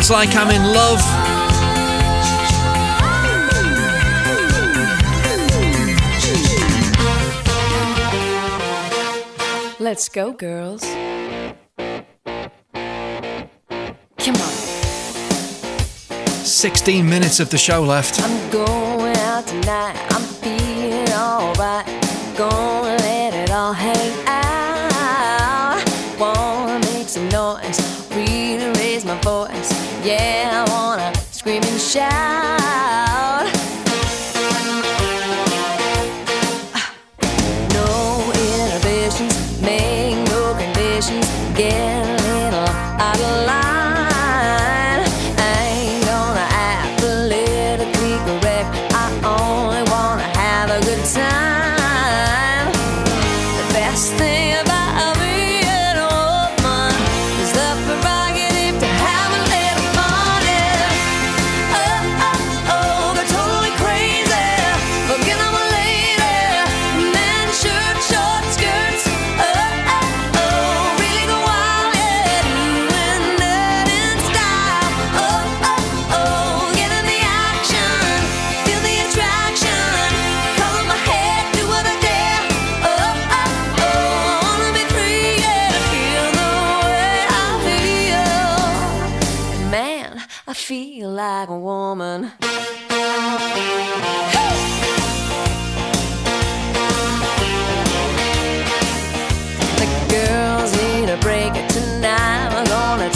Feels 0.00 0.10
Like 0.10 0.34
I'm 0.34 0.48
in 0.48 0.62
Love. 0.72 0.98
Let's 9.78 10.08
go, 10.08 10.32
girls. 10.32 10.82
Come 14.16 14.36
on. 14.36 14.52
16 16.44 17.06
minutes 17.06 17.38
of 17.38 17.50
the 17.50 17.58
show 17.58 17.82
left. 17.82 18.22
I'm 18.22 18.50
going 18.50 19.16
out 19.18 19.46
tonight. 19.46 19.98
I'm 20.12 20.29
deixar. 31.92 32.59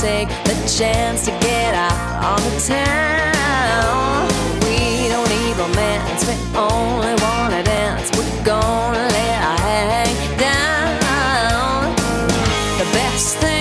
take 0.04 0.28
the 0.44 0.54
chance 0.68 1.24
to 1.24 1.30
get 1.40 1.74
out 1.74 2.24
on 2.32 2.40
the 2.46 2.54
town. 2.60 4.28
We 4.66 5.08
don't 5.08 5.28
need 5.30 5.56
romance, 5.56 6.26
we 6.28 6.34
only 6.54 7.14
wanna 7.24 7.62
dance. 7.62 8.10
We're 8.14 8.44
gonna 8.44 9.04
let 9.18 9.38
our 9.48 9.60
hang 9.68 10.38
down. 10.38 11.94
The 12.80 12.86
best 12.92 13.38
thing. 13.38 13.53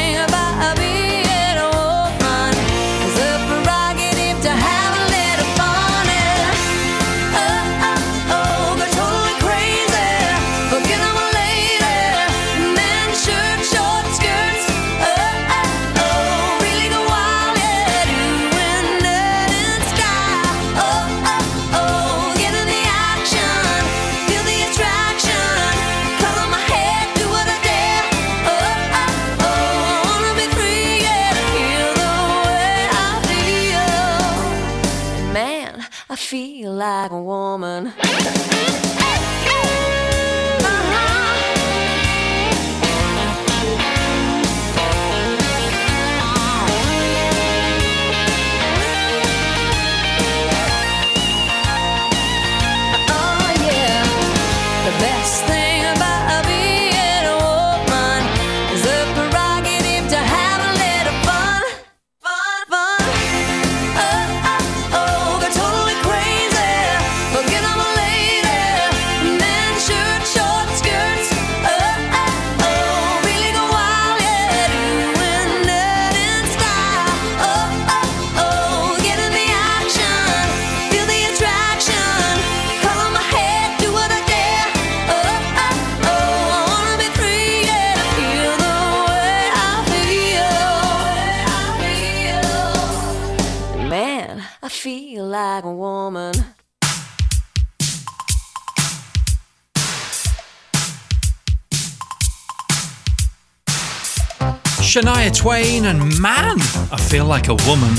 Twain, 105.44 105.84
and 105.84 106.00
man, 106.22 106.58
I 106.90 106.98
feel 106.98 107.26
like 107.26 107.50
a 107.50 107.56
woman. 107.68 107.94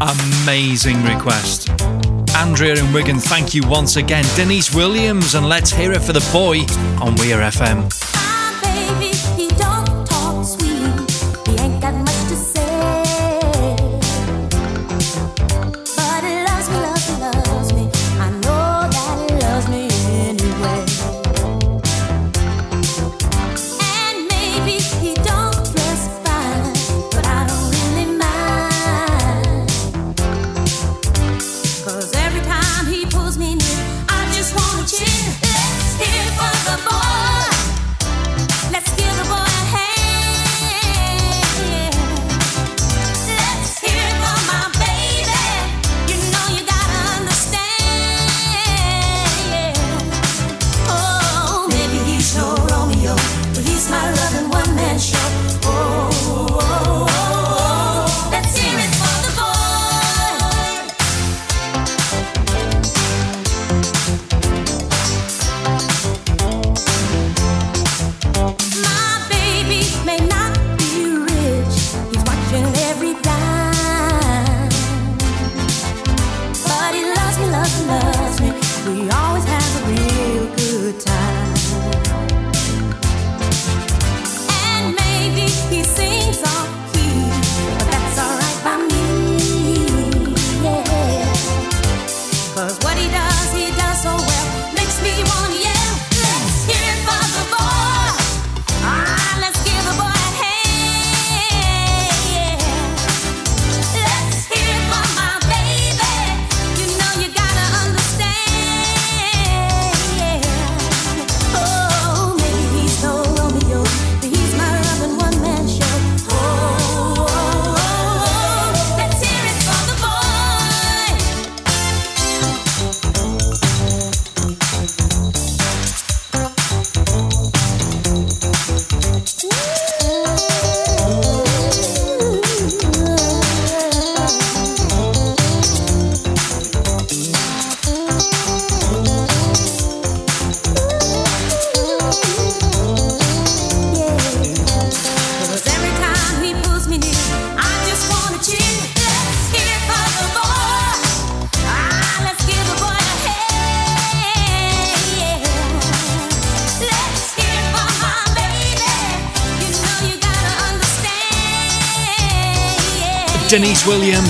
Amazing 0.00 1.04
request. 1.04 1.68
Andrea 2.34 2.82
and 2.82 2.94
Wigan, 2.94 3.18
thank 3.18 3.52
you 3.52 3.68
once 3.68 3.96
again. 3.96 4.24
Deniece 4.34 4.74
Williams, 4.74 5.34
and 5.34 5.46
let's 5.46 5.70
hear 5.70 5.92
it 5.92 6.00
for 6.00 6.14
the 6.14 6.26
boy 6.32 6.60
on 7.04 7.16
Weir 7.16 7.36
FM. 7.40 8.03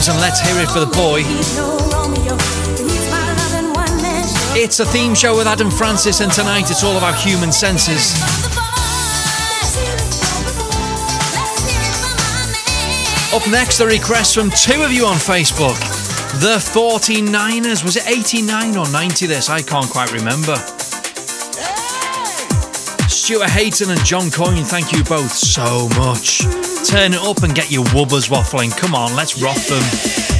Williams, 0.04 0.08
and 0.08 0.18
let's 0.20 0.40
hear 0.40 0.60
it 0.60 0.68
for 0.68 0.80
the 0.80 0.86
boy. 0.86 1.22
It's 4.56 4.80
a 4.80 4.84
theme 4.84 5.14
show 5.14 5.36
with 5.36 5.46
Adam 5.46 5.70
Francis, 5.70 6.20
and 6.20 6.32
tonight 6.32 6.70
it's 6.70 6.84
all 6.84 6.96
about 6.96 7.14
human 7.14 7.52
senses. 7.52 8.14
Up 13.32 13.50
next, 13.50 13.80
a 13.80 13.86
request 13.86 14.34
from 14.34 14.50
two 14.50 14.82
of 14.82 14.92
you 14.92 15.06
on 15.06 15.16
Facebook. 15.16 15.78
The 16.40 16.56
49ers. 16.58 17.84
Was 17.84 17.96
it 17.96 18.08
89 18.08 18.76
or 18.76 18.90
90 18.90 19.26
this? 19.26 19.50
I 19.50 19.60
can't 19.62 19.88
quite 19.88 20.12
remember. 20.12 20.56
Stuart 23.08 23.50
Hayton 23.50 23.90
and 23.90 24.04
John 24.04 24.30
Coyne, 24.30 24.64
thank 24.64 24.92
you 24.92 25.02
both 25.04 25.32
so 25.32 25.88
much. 25.96 26.73
Turn 26.84 27.14
it 27.14 27.20
up 27.20 27.42
and 27.42 27.54
get 27.54 27.70
your 27.70 27.84
wubbers 27.86 28.28
waffling. 28.28 28.70
Come 28.76 28.94
on, 28.94 29.16
let's 29.16 29.40
rock 29.40 29.56
them. 29.56 30.33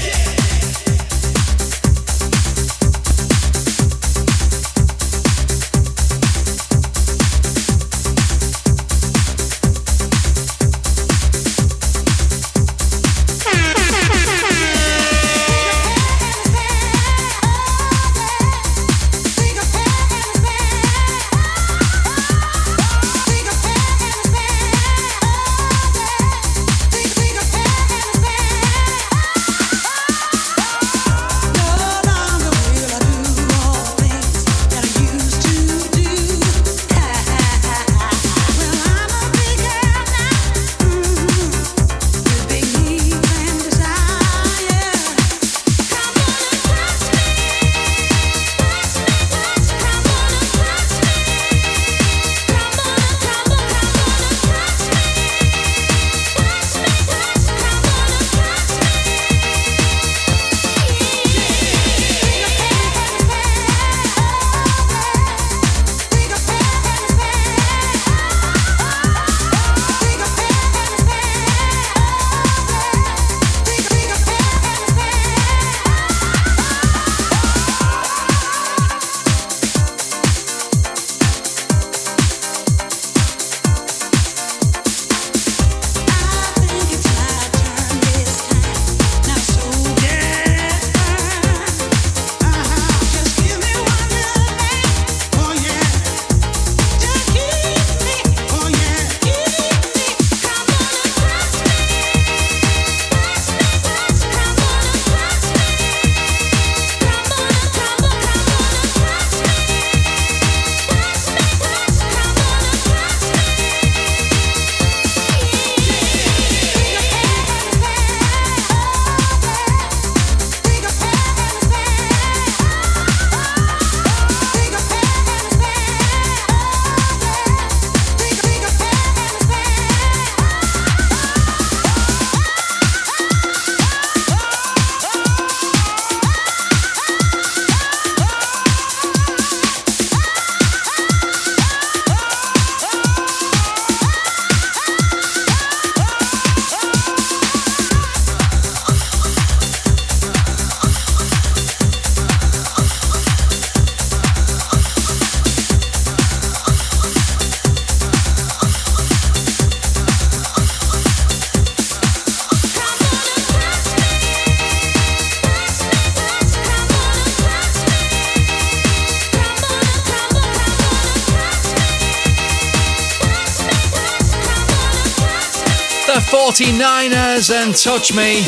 49ers 176.55 177.51
and 177.51 177.75
Touch 177.75 178.15
Me. 178.15 178.41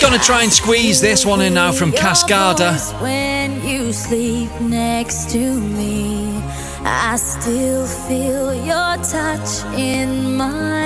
Gonna 0.00 0.22
try 0.22 0.44
and 0.44 0.52
squeeze 0.52 1.00
this 1.00 1.26
one 1.26 1.40
in 1.40 1.54
now 1.54 1.72
from 1.72 1.90
Cascada. 1.90 2.78
When 3.02 3.66
you 3.66 3.92
sleep 3.92 4.48
next 4.60 5.30
to 5.30 5.60
me, 5.60 6.40
I 6.84 7.16
still 7.16 7.88
feel 7.88 8.54
your 8.54 8.96
touch 9.02 9.64
in 9.76 10.36
my 10.36 10.79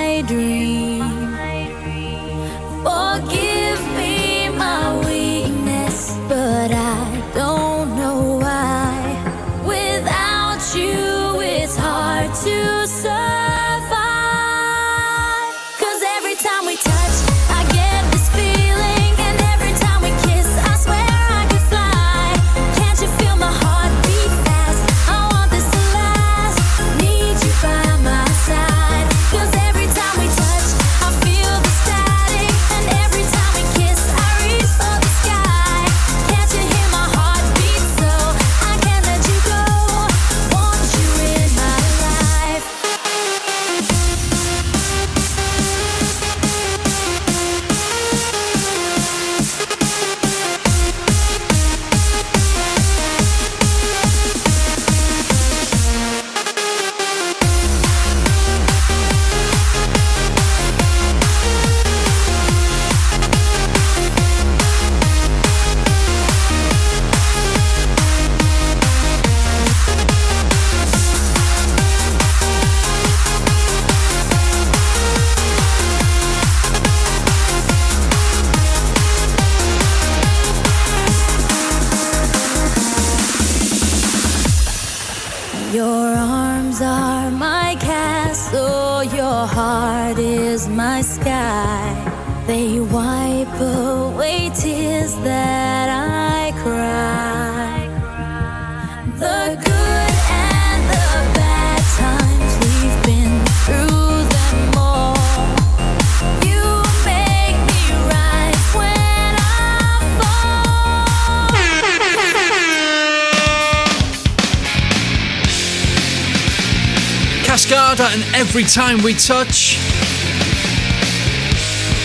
Every 118.56 118.70
Time 118.70 119.02
We 119.02 119.14
Touch. 119.14 119.78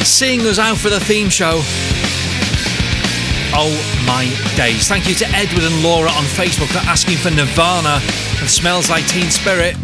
Seeing 0.04 0.42
us 0.48 0.58
out 0.58 0.78
for 0.78 0.90
the 0.90 1.00
theme 1.00 1.30
show. 1.30 1.62
Oh 3.54 3.70
my 4.08 4.26
days. 4.56 4.88
Thank 4.88 5.08
you 5.08 5.14
to 5.14 5.28
Edward 5.28 5.62
and 5.62 5.84
Laura 5.84 6.10
on 6.10 6.24
Facebook 6.24 6.70
for 6.70 6.80
asking 6.90 7.18
for 7.18 7.30
Nirvana 7.30 8.02
and 8.40 8.50
Smells 8.50 8.90
Like 8.90 9.06
Teen 9.06 9.30
Spirit. 9.30 9.76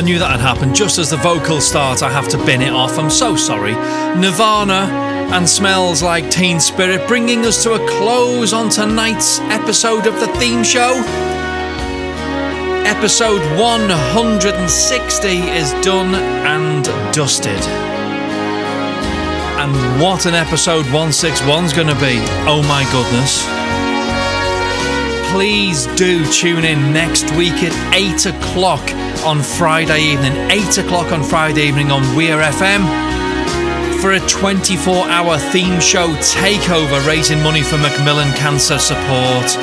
I 0.00 0.02
knew 0.02 0.18
that 0.18 0.30
had 0.30 0.40
happened. 0.40 0.74
Just 0.74 0.96
as 0.96 1.10
the 1.10 1.18
vocals 1.18 1.68
start, 1.68 2.02
I 2.02 2.08
have 2.08 2.26
to 2.28 2.38
bin 2.46 2.62
it 2.62 2.72
off. 2.72 2.98
I'm 2.98 3.10
so 3.10 3.36
sorry. 3.36 3.74
Nirvana 4.18 4.88
and 5.30 5.46
Smells 5.46 6.02
Like 6.02 6.30
Teen 6.30 6.58
Spirit 6.58 7.06
bringing 7.06 7.44
us 7.44 7.62
to 7.64 7.74
a 7.74 7.86
close 7.86 8.54
on 8.54 8.70
tonight's 8.70 9.40
episode 9.40 10.06
of 10.06 10.18
the 10.18 10.28
theme 10.38 10.64
show. 10.64 10.94
Episode 12.86 13.42
160 13.60 15.28
is 15.28 15.72
done 15.84 16.14
and 16.14 16.86
dusted. 17.14 17.60
And 19.60 20.00
what 20.00 20.24
an 20.24 20.32
episode 20.32 20.86
161's 20.86 21.74
going 21.74 21.88
to 21.88 21.94
be. 21.96 22.16
Oh 22.48 22.62
my 22.66 22.84
goodness. 22.90 23.44
Please 25.30 25.86
do 25.96 26.24
tune 26.32 26.64
in 26.64 26.92
next 26.92 27.30
week 27.36 27.62
at 27.62 27.94
8 27.94 28.26
o'clock 28.26 28.82
on 29.24 29.40
Friday 29.42 30.00
evening. 30.00 30.32
8 30.50 30.78
o'clock 30.78 31.12
on 31.12 31.22
Friday 31.22 31.68
evening 31.68 31.92
on 31.92 32.02
Weir 32.16 32.38
FM 32.38 32.82
for 34.00 34.12
a 34.12 34.20
24 34.28 35.06
hour 35.08 35.38
theme 35.38 35.78
show 35.78 36.08
takeover 36.14 37.06
raising 37.06 37.40
money 37.42 37.62
for 37.62 37.76
Macmillan 37.76 38.32
Cancer 38.32 38.78
Support. 38.78 39.56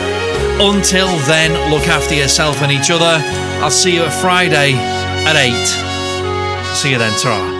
Until 0.59 1.07
then, 1.27 1.51
look 1.69 1.87
after 1.87 2.15
yourself 2.15 2.61
and 2.61 2.71
each 2.71 2.89
other. 2.89 3.19
I'll 3.61 3.69
see 3.69 3.95
you 3.95 4.03
at 4.03 4.21
Friday 4.21 4.73
at 4.73 5.35
8. 5.35 6.75
See 6.75 6.91
you 6.91 6.97
then, 6.97 7.11
ta 7.19 7.56